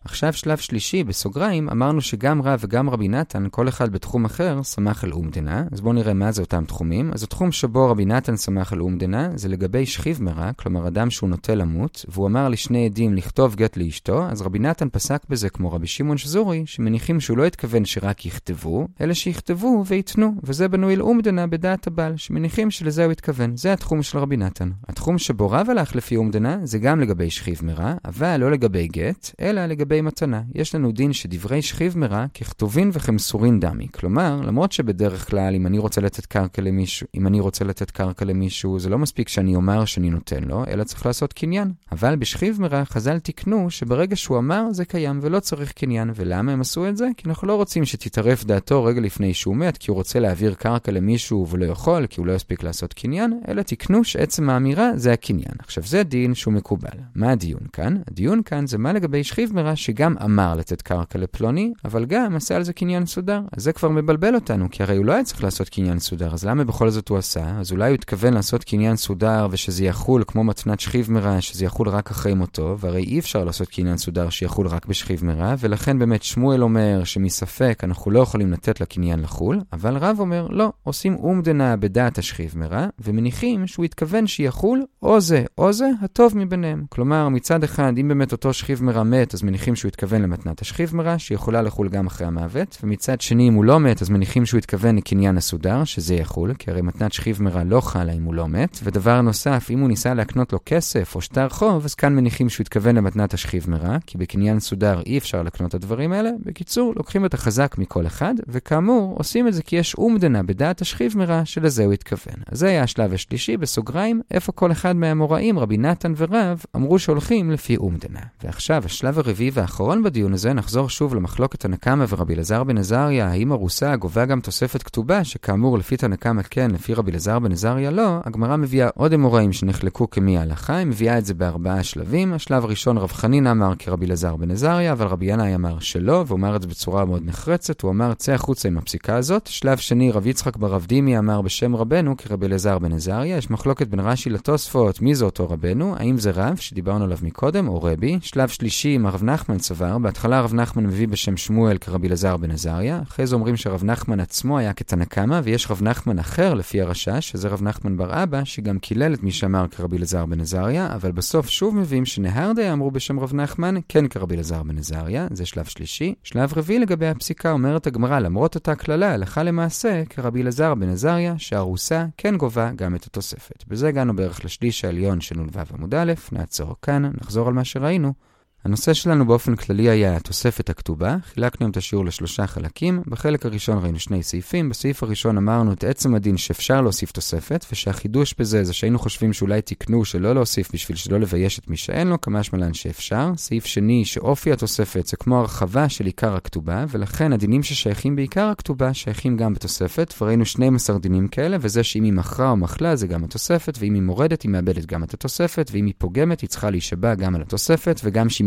עכשיו 0.04 0.32
שלב 0.32 0.58
שלישי, 0.58 1.04
בסוגריים, 1.04 1.68
אמרנו 1.68 2.00
שגם 2.00 2.42
רב 2.42 2.60
וגם 2.62 2.90
רבי 2.90 3.08
נתן, 3.08 3.46
כל 3.50 3.68
אחד 3.68 3.92
בתחום 3.92 4.24
אחר, 4.24 4.62
סמך 4.62 5.04
על 5.04 5.12
אומדנה. 5.12 5.64
אז 5.72 5.80
בואו 5.80 5.92
נראה 5.92 6.14
מה 6.14 6.32
זה 6.32 6.42
אותם 6.42 6.64
תחומים. 6.64 7.10
אז 7.12 7.22
התחום 7.22 7.52
שבו 7.52 7.90
רבי 7.90 8.04
נתן 8.04 8.36
סמך 8.36 8.72
על 8.72 8.80
אומדנה, 8.80 9.28
זה 9.34 9.48
לגבי 9.48 9.86
שכיב 9.86 10.22
מרע, 10.22 10.52
כלומר 10.52 10.88
אדם 10.88 11.10
שהוא 11.10 11.30
נוטה 11.30 11.54
למות, 11.54 12.04
והוא 12.08 12.26
אמר 12.26 12.48
לשני 12.48 12.86
עדים 12.86 13.14
לכתוב 13.14 13.54
גט 13.54 13.76
לאשתו, 13.76 14.28
אז 14.28 14.42
רבי 14.42 14.58
נתן 14.58 14.88
פסק 14.92 15.22
בזה 15.28 15.48
כמו 15.48 15.72
רבי 15.72 15.86
שמעון 15.86 16.18
שזורי, 16.18 16.62
שמניחים 16.66 17.20
שהוא 17.20 17.38
לא 17.38 17.46
התכוון 17.46 17.84
שרק 17.84 18.26
יכתבו, 18.26 18.88
אלא 19.00 19.14
שיכתבו 19.14 19.84
וייתנו, 19.86 20.34
וזה 20.42 20.68
בנוי 20.68 20.94
על 20.94 21.00
אומדנה 21.00 21.46
בדעת 21.46 21.86
הבעל, 21.86 22.16
שמניחים 22.16 22.70
שלזה 22.70 23.04
הוא 23.04 23.12
התכוון. 23.12 23.56
זה 23.56 23.72
התחום 23.72 24.02
של 24.02 24.18
רבי 24.18 24.36
נתן. 24.36 24.70
התחום 24.88 25.18
שבו 25.18 25.50
רב 25.50 25.70
הלך 25.70 25.96
לפי 25.96 26.16
אומדנה, 26.16 26.58
זה 26.64 26.78
גם 26.78 27.00
לגבי 27.00 27.30
שכיב 27.30 27.60
מרע, 27.62 27.94
אבל 28.04 28.36
לא 28.36 28.50
לגבי 28.50 28.88
גט, 28.88 29.30
אלא 29.40 29.66
לגבי 29.66 29.89
לגבי 29.90 30.00
מתנה. 30.00 30.42
יש 30.54 30.74
לנו 30.74 30.92
דין 30.92 31.12
שדברי 31.12 31.62
שכיב 31.62 31.98
מרע 31.98 32.26
ככתובין 32.34 32.90
וכמסורין 32.92 33.60
דמי. 33.60 33.86
כלומר, 33.92 34.40
למרות 34.40 34.72
שבדרך 34.72 35.30
כלל 35.30 35.54
אם 35.54 35.66
אני 35.66 35.78
רוצה 35.78 36.00
לתת 36.00 36.26
קרקע 36.26 36.62
למישהו, 36.62 37.06
אם 37.14 37.26
אני 37.26 37.40
רוצה 37.40 37.64
לתת 37.64 37.90
קרקע 37.90 38.24
למישהו, 38.24 38.78
זה 38.78 38.88
לא 38.88 38.98
מספיק 38.98 39.28
שאני 39.28 39.54
אומר 39.54 39.84
שאני 39.84 40.10
נותן 40.10 40.44
לו, 40.44 40.64
אלא 40.68 40.84
צריך 40.84 41.06
לעשות 41.06 41.32
קניין. 41.32 41.72
אבל 41.92 42.16
בשכיב 42.16 42.60
מרע 42.60 42.84
חז"ל 42.84 43.18
תיקנו 43.18 43.70
שברגע 43.70 44.16
שהוא 44.16 44.38
אמר 44.38 44.64
זה 44.70 44.84
קיים 44.84 45.18
ולא 45.22 45.40
צריך 45.40 45.72
קניין. 45.72 46.10
ולמה 46.14 46.52
הם 46.52 46.60
עשו 46.60 46.88
את 46.88 46.96
זה? 46.96 47.08
כי 47.16 47.28
אנחנו 47.28 47.48
לא 47.48 47.54
רוצים 47.54 47.84
שתתערף 47.84 48.44
דעתו 48.44 48.84
רגע 48.84 49.00
לפני 49.00 49.34
שהוא 49.34 49.56
מת, 49.56 49.78
כי 49.78 49.90
הוא 49.90 49.96
רוצה 49.96 50.20
להעביר 50.20 50.54
קרקע 50.54 50.92
למישהו 50.92 51.46
ולא 51.48 51.64
יכול, 51.64 52.06
כי 52.06 52.20
הוא 52.20 52.26
לא 52.26 52.32
יספיק 52.32 52.62
לעשות 52.62 52.92
קניין, 52.92 53.40
אלא 53.48 53.62
תיקנו 53.62 54.04
שעצם 54.04 54.50
האמירה 54.50 54.90
זה 54.96 55.12
הקניין. 55.12 55.54
עכשיו 55.58 55.84
זה 55.86 56.02
דין 56.02 56.34
שהוא 56.34 56.54
מקובל. 56.54 56.98
מה 57.14 57.30
הדיון 57.30 57.62
כאן? 57.72 57.96
הדיון 58.10 58.42
כאן 58.42 58.66
זה 58.66 58.78
מה 58.78 58.92
לגבי 58.92 59.24
שכיב 59.24 59.52
מרע 59.54 59.76
שגם 59.80 60.14
אמר 60.24 60.54
לתת 60.54 60.82
קרקע 60.82 61.18
לפלוני, 61.18 61.72
אבל 61.84 62.04
גם 62.04 62.36
עשה 62.36 62.56
על 62.56 62.62
זה 62.62 62.72
קניין 62.72 63.06
סודר. 63.06 63.40
אז 63.56 63.62
זה 63.62 63.72
כבר 63.72 63.88
מבלבל 63.88 64.34
אותנו, 64.34 64.66
כי 64.70 64.82
הרי 64.82 64.96
הוא 64.96 65.04
לא 65.04 65.12
היה 65.12 65.24
צריך 65.24 65.44
לעשות 65.44 65.68
קניין 65.68 65.98
סודר, 65.98 66.32
אז 66.32 66.44
למה 66.44 66.64
בכל 66.64 66.90
זאת 66.90 67.08
הוא 67.08 67.18
עשה? 67.18 67.58
אז 67.60 67.72
אולי 67.72 67.88
הוא 67.88 67.94
התכוון 67.94 68.34
לעשות 68.34 68.64
קניין 68.64 68.96
סודר 68.96 69.46
ושזה 69.50 69.84
יחול 69.84 70.24
כמו 70.26 70.44
מתנת 70.44 70.80
שכיב 70.80 71.10
מרע, 71.10 71.40
שזה 71.40 71.64
יחול 71.64 71.88
רק 71.88 72.10
אחרי 72.10 72.34
מותו, 72.34 72.76
והרי 72.78 73.02
אי 73.02 73.18
אפשר 73.18 73.44
לעשות 73.44 73.68
קניין 73.68 73.96
סודר 73.96 74.30
שיחול 74.30 74.66
רק 74.66 74.86
בשכיב 74.86 75.24
מרע, 75.24 75.54
ולכן 75.58 75.98
באמת 75.98 76.22
שמואל 76.22 76.62
אומר 76.62 77.04
שמספק 77.04 77.80
אנחנו 77.84 78.10
לא 78.10 78.20
יכולים 78.20 78.52
לתת 78.52 78.80
לקניין 78.80 79.20
לחול, 79.20 79.60
אבל 79.72 79.96
רב 79.96 80.16
אומר 80.20 80.46
לא, 80.50 80.72
עושים 80.82 81.14
אומדנה 81.14 81.76
בדעת 81.76 82.18
השכיב 82.18 82.52
מרע, 82.58 82.86
ומניחים 82.98 83.66
שהוא 83.66 83.84
התכוון 83.84 84.26
שיחול 84.26 84.84
או 85.02 85.20
זה 85.20 85.44
או 85.58 85.72
זה 85.72 85.90
הטוב 86.02 86.32
מביניהם. 86.36 86.84
כלומר, 86.88 87.28
מצד 87.28 87.64
אחד, 87.64 87.92
אם 88.00 88.08
באמת 88.08 88.32
אותו 88.32 88.52
שכיב 88.52 88.82
מרע 88.84 89.02
מת, 89.02 89.34
אז 89.34 89.42
מניחים 89.42 89.69
שהוא 89.76 89.88
התכוון 89.88 90.22
למתנת 90.22 90.60
השכיב 90.60 90.96
מרע, 90.96 91.18
שיכולה 91.18 91.62
לחול 91.62 91.88
גם 91.88 92.06
אחרי 92.06 92.26
המוות, 92.26 92.78
ומצד 92.82 93.20
שני, 93.20 93.48
אם 93.48 93.54
הוא 93.54 93.64
לא 93.64 93.80
מת, 93.80 94.02
אז 94.02 94.10
מניחים 94.10 94.46
שהוא 94.46 94.58
התכוון 94.58 94.96
לקניין 94.96 95.36
הסודר, 95.36 95.84
שזה 95.84 96.14
יחול, 96.14 96.54
כי 96.54 96.70
הרי 96.70 96.82
מתנת 96.82 97.12
שכיב 97.12 97.42
מרע 97.42 97.64
לא 97.64 97.80
חלה 97.80 98.12
אם 98.12 98.22
הוא 98.22 98.34
לא 98.34 98.48
מת. 98.48 98.78
ודבר 98.82 99.20
נוסף, 99.20 99.68
אם 99.70 99.78
הוא 99.78 99.88
ניסה 99.88 100.14
להקנות 100.14 100.52
לו 100.52 100.58
כסף 100.66 101.14
או 101.14 101.20
שטר 101.20 101.48
חוב, 101.48 101.84
אז 101.84 101.94
כאן 101.94 102.16
מניחים 102.16 102.48
שהוא 102.48 102.64
התכוון 102.64 102.96
למתנת 102.96 103.34
השכיב 103.34 103.70
מרע, 103.70 103.96
כי 104.06 104.18
בקניין 104.18 104.60
סודר 104.60 105.00
אי 105.06 105.18
אפשר 105.18 105.42
לקנות 105.42 105.68
את 105.68 105.74
הדברים 105.74 106.12
האלה. 106.12 106.30
בקיצור, 106.44 106.92
לוקחים 106.96 107.24
את 107.24 107.34
החזק 107.34 107.74
מכל 107.78 108.06
אחד, 108.06 108.34
וכאמור, 108.48 109.16
עושים 109.18 109.48
את 109.48 109.54
זה 109.54 109.62
כי 109.62 109.76
יש 109.76 109.94
אומדנה 109.94 110.42
בדעת 110.42 110.80
השכיב 110.80 111.18
מרע, 111.18 111.42
שלזה 111.44 111.84
הוא 111.84 111.92
התכוון. 111.92 112.34
אז 112.46 112.58
זה 112.58 112.68
היה 112.68 112.82
השלב 112.82 113.12
השלישי, 113.12 113.56
בסוגריים, 113.56 114.20
איפה 114.30 114.52
כל 114.52 114.72
אחד 114.72 114.96
מהאמוראים, 114.96 115.58
רבי 115.58 115.78
נתן 115.78 116.12
ורב, 116.16 116.62
אמרו 116.76 116.98
שהולכים 116.98 117.50
לפי 117.50 117.76
אומדנה. 117.76 118.20
ועכשיו, 118.44 118.82
השלב 118.84 119.18
הרביעי 119.18 119.50
והאחרון 119.60 120.02
בדיון 120.02 120.32
הזה, 120.32 120.52
נחזור 120.52 120.88
שוב 120.88 121.14
למחלוקת 121.14 121.64
הנקמה 121.64 122.04
ורבי 122.08 122.34
אלעזר 122.34 122.64
בן 122.64 122.78
עזריה, 122.78 123.28
האם 123.28 123.52
ארוסה 123.52 123.96
גובה 123.96 124.24
גם 124.24 124.40
תוספת 124.40 124.82
כתובה, 124.82 125.24
שכאמור 125.24 125.78
לפי 125.78 125.96
תנקמה 125.96 126.42
כן, 126.42 126.70
לפי 126.70 126.94
רבי 126.94 127.10
אלעזר 127.10 127.38
בן 127.38 127.52
עזריה 127.52 127.90
לא, 127.90 128.18
הגמרא 128.24 128.56
מביאה 128.56 128.88
עוד 128.94 129.12
אמוראים 129.12 129.52
שנחלקו 129.52 130.10
כמי 130.10 130.38
ההלכה, 130.38 130.76
היא 130.76 130.86
מביאה 130.86 131.18
את 131.18 131.24
זה 131.24 131.34
בארבעה 131.34 131.82
שלבים. 131.82 132.32
השלב 132.32 132.64
הראשון, 132.64 132.98
רב 132.98 133.12
חנין 133.12 133.46
אמר 133.46 133.72
כרבי 133.78 134.06
אלעזר 134.06 134.36
בן 134.36 134.50
עזריה, 134.50 134.92
אבל 134.92 135.06
רבי 135.06 135.26
ינאי 135.26 135.54
אמר 135.54 135.78
שלא, 135.78 136.24
והוא 136.26 136.36
אמר 136.36 136.56
את 136.56 136.62
זה 136.62 136.68
בצורה 136.68 137.04
מאוד 137.04 137.22
נחרצת, 137.24 137.80
הוא 137.80 137.90
אמר 137.90 138.14
צא 138.14 138.32
החוצה 138.32 138.68
עם 138.68 138.78
הפסיקה 138.78 139.16
הזאת. 139.16 139.46
שלב 139.46 139.78
שני, 139.78 140.10
רב 140.10 140.26
יצחק 140.26 140.56
ברב 140.56 140.86
דימי 140.88 141.18
אמר 141.18 141.42
בשם 141.42 141.76
רבנו 141.76 142.16
כרבי 142.16 142.46
אלעזר 142.46 142.78
בן 142.78 142.92
עזריה, 142.92 143.36
יש 143.36 143.50
מחלוקת 143.50 143.86
בין 143.86 144.00
רש"י 144.00 144.30
לתוספות, 144.30 145.02
מי 145.02 145.14
זה 145.14 145.24
אותו 145.24 145.50
רבנו, 145.50 145.94
האם 145.96 146.18
זה 146.18 146.30
רב, 146.30 146.56
שדיברנו 146.56 147.04
עליו 147.04 147.18
מקודם, 147.22 147.68
או 147.68 147.82
רבי. 147.82 148.18
שלב 148.22 148.48
שלישי, 148.48 148.98
הרב 149.10 149.24
נחמן 149.24 149.49
סבר, 149.58 149.98
בהתחלה 149.98 150.40
רב 150.40 150.54
נחמן 150.54 150.86
מביא 150.86 151.08
בשם 151.08 151.36
שמואל 151.36 151.78
כרבי 151.78 152.08
אלעזר 152.08 152.36
בן 152.36 152.50
עזריה, 152.50 153.02
אחרי 153.02 153.26
זה 153.26 153.34
אומרים 153.34 153.56
שרב 153.56 153.84
נחמן 153.84 154.20
עצמו 154.20 154.58
היה 154.58 154.72
כתנא 154.72 155.04
קמא, 155.04 155.40
ויש 155.44 155.70
רב 155.70 155.82
נחמן 155.82 156.18
אחר 156.18 156.54
לפי 156.54 156.80
הרשש, 156.80 157.30
שזה 157.30 157.48
רב 157.48 157.62
נחמן 157.62 157.96
בר 157.96 158.22
אבא, 158.22 158.44
שגם 158.44 158.78
קילל 158.78 159.14
את 159.14 159.22
מי 159.22 159.32
שאמר 159.32 159.66
כרבי 159.68 159.96
אלעזר 159.96 160.26
בן 160.26 160.40
עזריה, 160.40 160.94
אבל 160.94 161.12
בסוף 161.12 161.48
שוב 161.48 161.76
מביאים 161.76 162.04
שנהרדה 162.04 162.72
אמרו 162.72 162.90
בשם 162.90 163.20
רב 163.20 163.34
נחמן, 163.34 163.74
כן 163.88 164.08
כרבי 164.08 164.34
אלעזר 164.34 164.62
בן 164.62 164.78
עזריה, 164.78 165.26
זה 165.30 165.46
שלב 165.46 165.64
שלישי. 165.64 166.14
שלב 166.22 166.52
רביעי 166.56 166.78
לגבי 166.78 167.06
הפסיקה 167.06 167.52
אומרת 167.52 167.86
הגמרא, 167.86 168.18
למרות 168.18 168.54
אותה 168.54 168.74
קללה, 168.74 169.14
הלכה 169.14 169.42
למעשה, 169.42 170.02
כרבי 170.10 170.42
אלעזר 170.42 170.74
בן 170.74 170.88
עזריה, 170.88 171.34
שהארוסה 171.38 172.06
כן 172.16 172.36
גובה 172.36 172.70
גם 172.76 172.94
את 172.94 173.04
התוספת. 173.04 173.64
בזה 173.68 173.88
הגענו 173.88 174.16
בערך 174.16 174.44
לשליש 174.44 174.84
העליון 174.84 175.20
של 175.20 175.38
נ"ו 175.40 175.60
עמוד 175.74 175.94
א', 175.94 176.12
נעצור 176.32 176.74
כאן, 176.82 177.10
נחזור 177.20 177.48
על 177.48 177.54
מה 177.54 177.64
שראינו. 177.64 178.29
הנושא 178.64 178.94
שלנו 178.94 179.26
באופן 179.26 179.56
כללי 179.56 179.88
היה 179.88 180.16
התוספת 180.16 180.70
הכתובה. 180.70 181.16
חילקנו 181.22 181.68
את 181.68 181.76
השיעור 181.76 182.04
לשלושה 182.04 182.46
חלקים. 182.46 183.02
בחלק 183.06 183.46
הראשון 183.46 183.78
ראינו 183.82 183.98
שני 183.98 184.22
סעיפים. 184.22 184.68
בסעיף 184.68 185.02
הראשון 185.02 185.36
אמרנו 185.36 185.72
את 185.72 185.84
עצם 185.84 186.14
הדין 186.14 186.36
שאפשר 186.36 186.80
להוסיף 186.80 187.12
תוספת, 187.12 187.64
ושהחידוש 187.72 188.34
בזה 188.38 188.64
זה 188.64 188.72
שהיינו 188.72 188.98
חושבים 188.98 189.32
שאולי 189.32 189.62
תקנו 189.62 190.04
שלא 190.04 190.34
להוסיף 190.34 190.72
בשביל 190.72 190.96
שלא 190.96 191.20
לבייש 191.20 191.58
את 191.58 191.68
מי 191.70 191.76
שאין 191.76 192.08
לו, 192.08 192.20
כמה 192.20 192.42
שמלן 192.42 192.74
שאפשר. 192.74 193.32
סעיף 193.36 193.66
שני, 193.66 194.04
שאופי 194.04 194.52
התוספת 194.52 195.06
זה 195.06 195.16
כמו 195.16 195.38
הרחבה 195.38 195.88
של 195.88 196.06
עיקר 196.06 196.36
הכתובה, 196.36 196.84
ולכן 196.88 197.32
הדינים 197.32 197.62
ששייכים 197.62 198.16
בעיקר 198.16 198.46
הכתובה 198.46 198.94
שייכים 198.94 199.36
גם 199.36 199.54
בתוספת, 199.54 200.14
וראינו 200.20 200.44
12 200.44 200.98
דינים 200.98 201.28
כאלה, 201.28 201.56
וזה 201.60 201.82
שאם 201.82 202.04
היא 202.04 202.12
מכרה 202.12 202.50
או 202.50 202.56
מחלה 202.56 202.96
זה 202.96 203.06
גם 203.06 203.24
התוספת, 203.24 203.78
ואם 203.80 203.94
היא 203.94 204.02
מורדת 204.02 204.42
היא 204.42 204.50
מאבדת 204.50 204.86
גם 204.86 205.04
את 205.04 205.14
התוספת, 205.14 205.70
ואם 205.72 205.86
היא 205.86 205.94
פוגמת 205.98 206.40
היא 206.40 206.48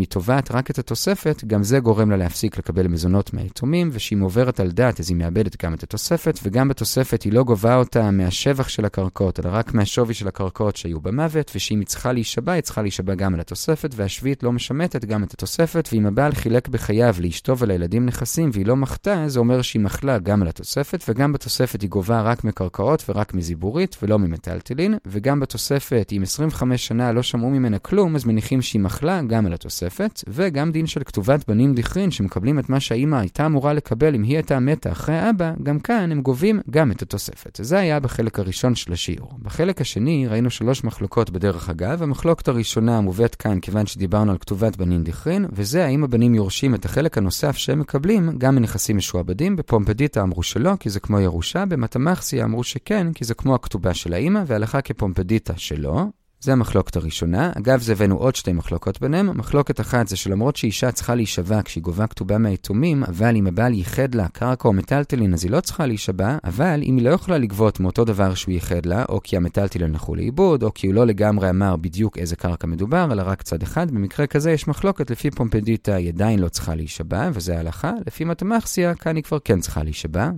היא 0.03 0.09
תובעת 0.09 0.51
רק 0.51 0.69
את 0.69 0.79
התוספת, 0.79 1.43
גם 1.47 1.63
זה 1.63 1.79
גורם 1.79 2.11
לה 2.11 2.17
להפסיק 2.17 2.57
לקבל 2.57 2.87
מזונות 2.87 3.33
מהיתומים, 3.33 3.89
ושאם 3.93 4.19
עוברת 4.19 4.59
על 4.59 4.71
דת 4.71 4.99
אז 4.99 5.09
היא 5.09 5.17
מאבדת 5.17 5.63
גם 5.63 5.73
את 5.73 5.83
התוספת, 5.83 6.39
וגם 6.43 6.67
בתוספת 6.67 7.23
היא 7.23 7.33
לא 7.33 7.43
גובה 7.43 7.75
אותה 7.75 8.11
מהשבח 8.11 8.67
של 8.67 8.85
הקרקעות, 8.85 9.39
אלא 9.39 9.49
רק 9.53 9.73
מהשווי 9.73 10.13
של 10.13 10.27
הקרקעות 10.27 10.75
שהיו 10.75 11.01
במוות, 11.01 11.51
ושאם 11.55 11.79
היא 11.79 11.87
צריכה 11.87 12.11
להישבע, 12.11 12.51
היא 12.51 12.61
צריכה 12.61 12.81
להישבע 12.81 13.15
גם 13.15 13.33
על 13.33 13.39
התוספת, 13.39 13.89
והשביעית 13.95 14.43
לא 14.43 14.51
משמטת 14.51 15.05
גם 15.05 15.23
את 15.23 15.33
התוספת, 15.33 15.89
ואם 15.91 16.05
הבעל 16.05 16.31
חילק 16.31 16.67
בחייו 16.67 17.15
לאשתו 17.19 17.57
ולילדים 17.57 18.05
נכסים 18.05 18.49
והיא 18.53 18.65
לא 18.65 18.75
מחתה, 18.75 19.23
זה 19.27 19.39
אומר 19.39 19.61
שהיא 19.61 19.81
מחלה 19.81 20.19
גם 20.19 20.41
על 20.41 20.47
התוספת, 20.47 21.03
וגם 21.09 21.33
בתוספת 21.33 21.81
היא 21.81 21.89
גובה 21.89 22.21
רק 22.21 22.43
מקרקעות 22.43 23.03
ורק 23.09 23.33
מזיבורית, 23.33 23.97
ולא 24.03 24.19
ממטלטלין, 24.19 24.97
וגם 25.05 25.39
בתוספת, 25.39 26.09
אם 26.11 26.21
25 26.23 26.87
שנה 26.87 27.11
לא 27.11 27.21
שמעו 27.21 27.49
ממנה 27.49 27.79
כלום, 27.79 28.15
אז 28.15 28.25
מניחים 28.25 28.61
שהיא 28.61 28.81
מחלה 28.81 29.21
גם 29.21 29.45
על 29.45 29.53
התוספת, 29.53 29.92
וגם 30.27 30.71
דין 30.71 30.87
של 30.87 31.03
כתובת 31.03 31.47
בנים 31.47 31.73
דיכרין, 31.73 32.11
שמקבלים 32.11 32.59
את 32.59 32.69
מה 32.69 32.79
שהאימא 32.79 33.15
הייתה 33.15 33.45
אמורה 33.45 33.73
לקבל 33.73 34.15
אם 34.15 34.23
היא 34.23 34.35
הייתה 34.35 34.59
מתה 34.59 34.91
אחרי 34.91 35.29
אבא, 35.29 35.53
גם 35.63 35.79
כאן 35.79 36.11
הם 36.11 36.21
גובים 36.21 36.59
גם 36.69 36.91
את 36.91 37.01
התוספת. 37.01 37.59
זה 37.61 37.79
היה 37.79 37.99
בחלק 37.99 38.39
הראשון 38.39 38.75
של 38.75 38.93
השיעור. 38.93 39.31
בחלק 39.41 39.81
השני 39.81 40.27
ראינו 40.27 40.49
שלוש 40.49 40.83
מחלוקות 40.83 41.29
בדרך 41.29 41.69
אגב. 41.69 42.03
המחלוקת 42.03 42.47
הראשונה 42.47 43.01
מובאת 43.01 43.35
כאן 43.35 43.59
כיוון 43.59 43.85
שדיברנו 43.85 44.31
על 44.31 44.37
כתובת 44.37 44.77
בנים 44.77 45.03
דיכרין, 45.03 45.45
וזה 45.51 45.85
האם 45.85 46.03
הבנים 46.03 46.35
יורשים 46.35 46.75
את 46.75 46.85
החלק 46.85 47.17
הנוסף 47.17 47.57
שהם 47.57 47.79
מקבלים 47.79 48.29
גם 48.37 48.55
מנכסים 48.55 48.97
משועבדים. 48.97 49.55
בפומפדיטה 49.55 50.21
אמרו 50.21 50.43
שלא, 50.43 50.71
כי 50.79 50.89
זה 50.89 50.99
כמו 50.99 51.19
ירושה, 51.19 51.65
במטמחסיה 51.65 52.45
אמרו 52.45 52.63
שכן, 52.63 53.13
כי 53.13 53.25
זה 53.25 53.33
כמו 53.33 53.55
הכתובה 53.55 53.93
של 53.93 54.13
האימא, 54.13 54.43
והלכה 54.47 54.81
כפומפדיטה 54.81 55.53
שלא. 55.57 56.05
זה 56.43 56.51
המחלוקת 56.51 56.95
הראשונה. 56.95 57.51
אגב, 57.57 57.81
זה 57.81 57.91
הבאנו 57.91 58.17
עוד 58.17 58.35
שתי 58.35 58.53
מחלוקות 58.53 59.01
ביניהם. 59.01 59.37
מחלוקת 59.37 59.79
אחת 59.79 60.07
זה 60.07 60.15
שלמרות 60.15 60.55
שאישה 60.55 60.91
צריכה 60.91 61.15
להישבע 61.15 61.61
כשהיא 61.61 61.83
גובה 61.83 62.07
כתובה 62.07 62.37
מהיתומים, 62.37 63.03
אבל 63.03 63.35
אם 63.35 63.47
הבעל 63.47 63.73
ייחד 63.73 64.15
לה 64.15 64.27
קרקע 64.27 64.67
או 64.67 64.73
מטלטלין, 64.73 65.33
אז 65.33 65.43
היא 65.43 65.51
לא 65.51 65.59
צריכה 65.59 65.85
להישבע, 65.85 66.37
אבל 66.43 66.81
אם 66.83 66.97
היא 66.97 67.05
לא 67.05 67.09
יכולה 67.09 67.37
לגבות 67.37 67.79
מאותו 67.79 68.05
דבר 68.05 68.33
שהוא 68.33 68.53
ייחד 68.53 68.85
לה, 68.85 69.03
או 69.09 69.19
כי 69.23 69.37
המטלטלין 69.37 69.91
הלכו 69.91 70.15
לאיבוד, 70.15 70.63
או 70.63 70.73
כי 70.73 70.87
הוא 70.87 70.95
לא 70.95 71.05
לגמרי 71.05 71.49
אמר 71.49 71.75
בדיוק 71.75 72.17
איזה 72.17 72.35
קרקע 72.35 72.67
מדובר, 72.67 73.07
אלא 73.11 73.23
רק 73.25 73.41
צד 73.41 73.63
אחד, 73.63 73.91
במקרה 73.91 74.27
כזה 74.27 74.51
יש 74.51 74.67
מחלוקת 74.67 75.11
לפי 75.11 75.31
פומפדיטה 75.31 75.95
היא 75.95 76.09
עדיין 76.09 76.39
לא 76.39 76.49
צריכה 76.49 76.75
להישבע, 76.75 77.29
וזה 77.33 77.57
ההלכה. 77.57 77.91
לפי 78.07 78.25
מתמחסיה, 78.25 78.95
כאן 78.95 79.15
היא 79.15 79.23
כבר 79.23 79.37
כן 79.43 79.59
צריכה 79.59 79.83
להישבע. 79.83 80.29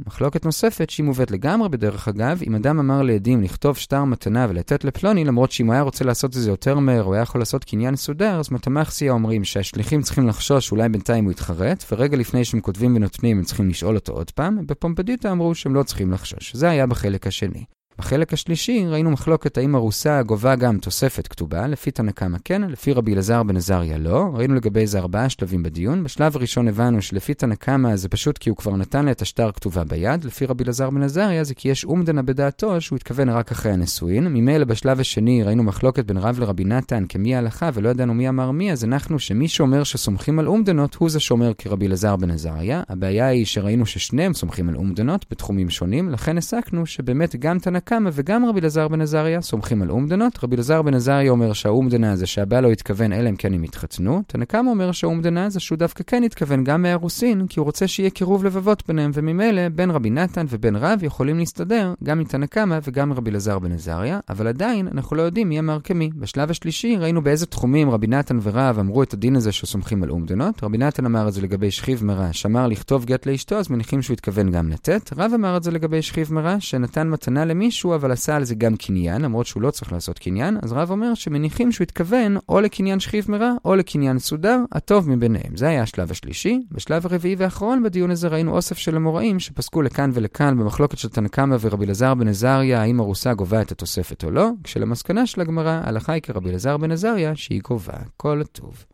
רוצה 5.96 6.06
לעשות 6.06 6.36
את 6.38 6.42
זה 6.42 6.50
יותר 6.50 6.80
מהר, 6.80 7.02
הוא 7.02 7.14
היה 7.14 7.22
יכול 7.22 7.42
לעשות 7.42 7.64
קניין 7.64 7.96
סודר, 7.96 8.40
אז 8.40 8.52
מתמחסיה 8.52 9.12
אומרים 9.12 9.44
שהשליחים 9.44 10.02
צריכים 10.02 10.28
לחשוש 10.28 10.68
שאולי 10.68 10.90
בינתיים 10.90 11.24
הוא 11.24 11.32
יתחרט, 11.32 11.84
ורגע 11.92 12.18
לפני 12.18 12.46
שהם 12.46 12.62
כותבים 12.62 12.96
ונותנים 12.96 13.38
הם 13.38 13.44
צריכים 13.44 13.70
לשאול 13.70 13.96
אותו 13.96 14.14
עוד 14.14 14.32
פעם, 14.32 14.68
בפומפדיטה 14.68 15.32
אמרו 15.32 15.56
שהם 15.56 15.76
לא 15.76 15.84
צריכים 15.84 16.12
לחשוש. 16.12 16.56
זה 16.56 16.70
היה 16.70 16.88
בחלק 16.88 17.28
השני. 17.28 17.64
בחלק 18.00 18.34
השלישי 18.34 18.86
ראינו 18.88 19.12
מחלוקת 19.12 19.58
האם 19.58 19.76
ארוסה 19.76 20.24
גובה 20.24 20.56
גם 20.56 20.78
תוספת 20.78 21.28
כתובה, 21.28 21.68
לפי 21.68 21.92
תנא 21.92 22.12
קמא 22.12 22.38
כן, 22.46 22.62
לפי 22.62 22.94
רבי 22.94 23.14
אלעזר 23.14 23.44
בן 23.44 23.58
עזריה 23.58 23.98
לא. 23.98 24.30
ראינו 24.34 24.56
לגבי 24.56 24.80
איזה 24.80 25.00
ארבעה 25.00 25.30
שלבים 25.30 25.64
בדיון. 25.64 26.04
בשלב 26.04 26.36
הראשון 26.36 26.68
הבנו 26.68 27.02
שלפי 27.02 27.34
תנא 27.34 27.56
קמא 27.56 27.96
זה 27.96 28.10
פשוט 28.10 28.38
כי 28.38 28.50
הוא 28.50 28.58
כבר 28.58 28.76
נתן 28.76 29.06
לה 29.06 29.12
את 29.12 29.22
השטר 29.22 29.52
כתובה 29.52 29.84
ביד, 29.84 30.24
לפי 30.24 30.46
רבי 30.46 30.64
אלעזר 30.64 30.90
בן 30.90 31.04
עזריה 31.04 31.44
זה 31.44 31.56
כי 31.56 31.70
יש 31.70 31.86
אומדנה 31.86 32.22
בדעתו 32.22 32.82
שהוא 32.82 32.96
התכוון 32.96 33.30
רק 33.30 33.52
אחרי 33.52 33.72
הנישואין. 33.72 34.28
ממילא 34.28 34.66
בשלב 34.66 35.00
השני 35.00 35.44
ראינו 35.44 35.64
מחלוקת 35.64 36.06
בין 36.06 36.18
רב 36.18 36.40
לרבי 36.40 36.64
נתן 36.64 37.06
כמי 37.10 37.36
ההלכה 37.36 37.70
ולא 37.74 37.90
ידענו 37.90 38.14
מי 38.14 38.30
אמר 38.30 38.52
מי, 38.52 38.72
אז 38.72 38.84
הנחנו 38.84 39.20
שמי 39.20 39.48
שאומר 39.48 39.84
שסומכים 39.84 40.40
על 40.40 40.48
אומדנות 40.48 40.96
הוא 40.96 41.10
זה 41.10 41.20
שאומר 41.20 41.52
כרבי 41.58 41.88
אלעזר 41.88 42.16
בן 42.16 42.32
עזריה. 42.32 42.84
הבעיה 42.90 43.28
היא 43.28 43.46
שראינו 43.46 43.86
ששניהם 43.86 44.34
סומכים 44.34 44.70
על 44.70 44.76
אומדנות 44.76 45.26
בתחומים 45.32 45.70
שונים, 45.70 46.10
לכן 46.10 46.38
הסקנו 46.38 46.86
שבאמת 46.86 47.36
גם 47.36 47.60
תנא 47.60 47.80
קמא 47.86 48.10
וגם 48.14 48.46
רבי 48.46 48.60
אלעזר 48.60 48.88
בן 48.88 49.02
עזריה 49.02 49.42
סומכים 49.42 49.82
על 49.82 49.90
אומדנות. 49.90 50.44
רבי 50.44 50.56
אלעזר 50.56 50.82
בן 50.82 50.94
עזריה 50.94 51.32
אומר 51.32 51.54
שהאומדנה 51.54 52.16
זה 52.16 52.26
שהבעל 52.26 52.64
לא 52.64 52.72
התכוון 52.72 53.14
אלא 53.14 53.30
אם 53.30 53.36
כן 53.36 53.54
הם 53.54 53.64
התחתנו. 53.64 54.22
תנא 54.28 54.46
קמא 54.46 54.70
אומר 54.70 54.92
שהאומדנה 54.92 55.50
זה 55.50 55.60
שהוא 55.60 55.78
דווקא 55.78 56.04
כן 56.08 56.24
התכוון 56.24 56.64
גם 56.64 56.82
מהרוסין, 56.82 57.48
כי 57.48 57.60
הוא 57.60 57.66
רוצה 57.66 57.88
שיהיה 57.88 58.10
קירוב 58.10 58.46
לבבות 58.46 58.84
ביניהם, 58.88 59.12
וממילא 59.14 59.70
בין 59.70 59.92
רבי 59.92 60.10
נתן 60.10 60.46
ובין 60.50 60.76
רב 60.76 61.00
יכולים 61.04 61.38
להסתדר 61.38 61.94
גם 62.04 62.20
מתנא 62.20 62.46
קמא 62.46 62.80
וגם 62.84 63.14
רבי 63.14 63.32
אלעזר 63.32 63.60
בן 63.60 63.72
עזריה, 63.72 64.20
אבל 64.30 64.48
עדיין 64.48 64.88
אנחנו 64.88 65.16
לא 65.16 65.22
יודעים 65.22 65.50
מי 65.50 65.60
אמר 65.60 65.80
כמי. 65.84 66.10
בשלב 66.16 66.50
השלישי 66.52 66.98
ראינו 66.98 67.22
באיזה 67.22 67.46
תחומים 67.46 67.90
רבי 67.90 68.08
נתן 68.08 68.40
ורב 68.42 68.80
אמרו 68.80 69.04
את 69.04 69.14
הדין 69.14 69.36
הזה 69.36 69.52
שסומכים 69.52 70.04
על 70.04 70.10
אומדנות. 70.10 70.64
רבי 70.64 70.78
נתן 70.78 71.06
אמר 71.06 71.28
את 71.28 71.34
זה 71.34 71.42
לגבי 71.42 71.72
שכיב 71.72 72.04
מרע, 72.04 72.28
שאמר 72.32 72.68
לכתוב 72.68 73.06
גט 73.06 73.26
לאשתו, 73.26 73.56
אז 73.56 73.70
מניחים 73.70 74.02
שהוא 74.02 74.14
התכוון 74.14 74.52
גם 74.52 74.70
לתת. 74.70 75.14
רב 75.18 75.32
אמר 75.36 75.58
את 75.58 75.64
זה 75.64 75.72
לגבי 75.72 76.02
שכיב 76.02 76.34
מרע, 76.34 76.56
שנתן 76.60 77.10
מתנה 77.10 77.46
למישהו, 77.76 77.96
אבל 77.96 78.12
עשה 78.12 78.36
על 78.36 78.44
זה 78.44 78.56
גם 78.56 78.76
קניין, 78.76 79.22
למרות 79.22 79.46
שהוא 79.46 79.64
לא 79.64 79.72
צריך 79.72 79.94
לעשות 79.94 80.20
קניין, 80.20 80.58
אז 80.62 80.72
רב 80.72 80.92
אומר 80.92 81.14
שמניחים 81.14 81.72
שהוא 81.72 81.84
התכוון 81.84 82.38
או 82.50 82.62
לקניין 82.62 83.00
שכיב 83.00 83.26
מרע 83.30 83.52
או 83.66 83.76
לקניין 83.76 84.20
סודר, 84.20 84.60
הטוב 84.72 85.10
מביניהם. 85.10 85.58
זה 85.58 85.68
היה 85.68 85.82
השלב 85.82 86.12
השלישי. 86.12 86.60
בשלב 86.72 87.06
הרביעי 87.06 87.36
והאחרון 87.36 87.84
בדיון 87.84 88.12
הזה 88.12 88.28
ראינו 88.28 88.52
אוסף 88.52 88.78
של 88.78 88.96
אמוראים 88.96 89.40
שפסקו 89.40 89.82
לכאן 89.82 90.12
ולכאן 90.14 90.58
במחלוקת 90.60 90.98
של 90.98 91.10
תנא 91.10 91.28
קמא 91.28 91.58
ורבי 91.62 91.86
אלעזר 91.86 92.14
בן 92.14 92.28
עזריה, 92.28 92.82
האם 92.82 93.00
ארוסה 93.00 93.34
גובה 93.34 93.62
את 93.62 93.72
התוספת 93.72 94.24
או 94.24 94.32
לא, 94.32 94.50
כשלמסקנה 94.64 95.26
של 95.26 95.42
הגמרא, 95.42 95.82
ההלכה 95.84 96.14
היא 96.14 96.22
כרבי 96.22 96.50
אלעזר 96.50 96.78
בן 96.78 96.92
עזריה 96.92 97.36
שהיא 97.36 97.62
גובה 97.62 97.98
כל 98.18 98.42
טוב. 98.52 98.84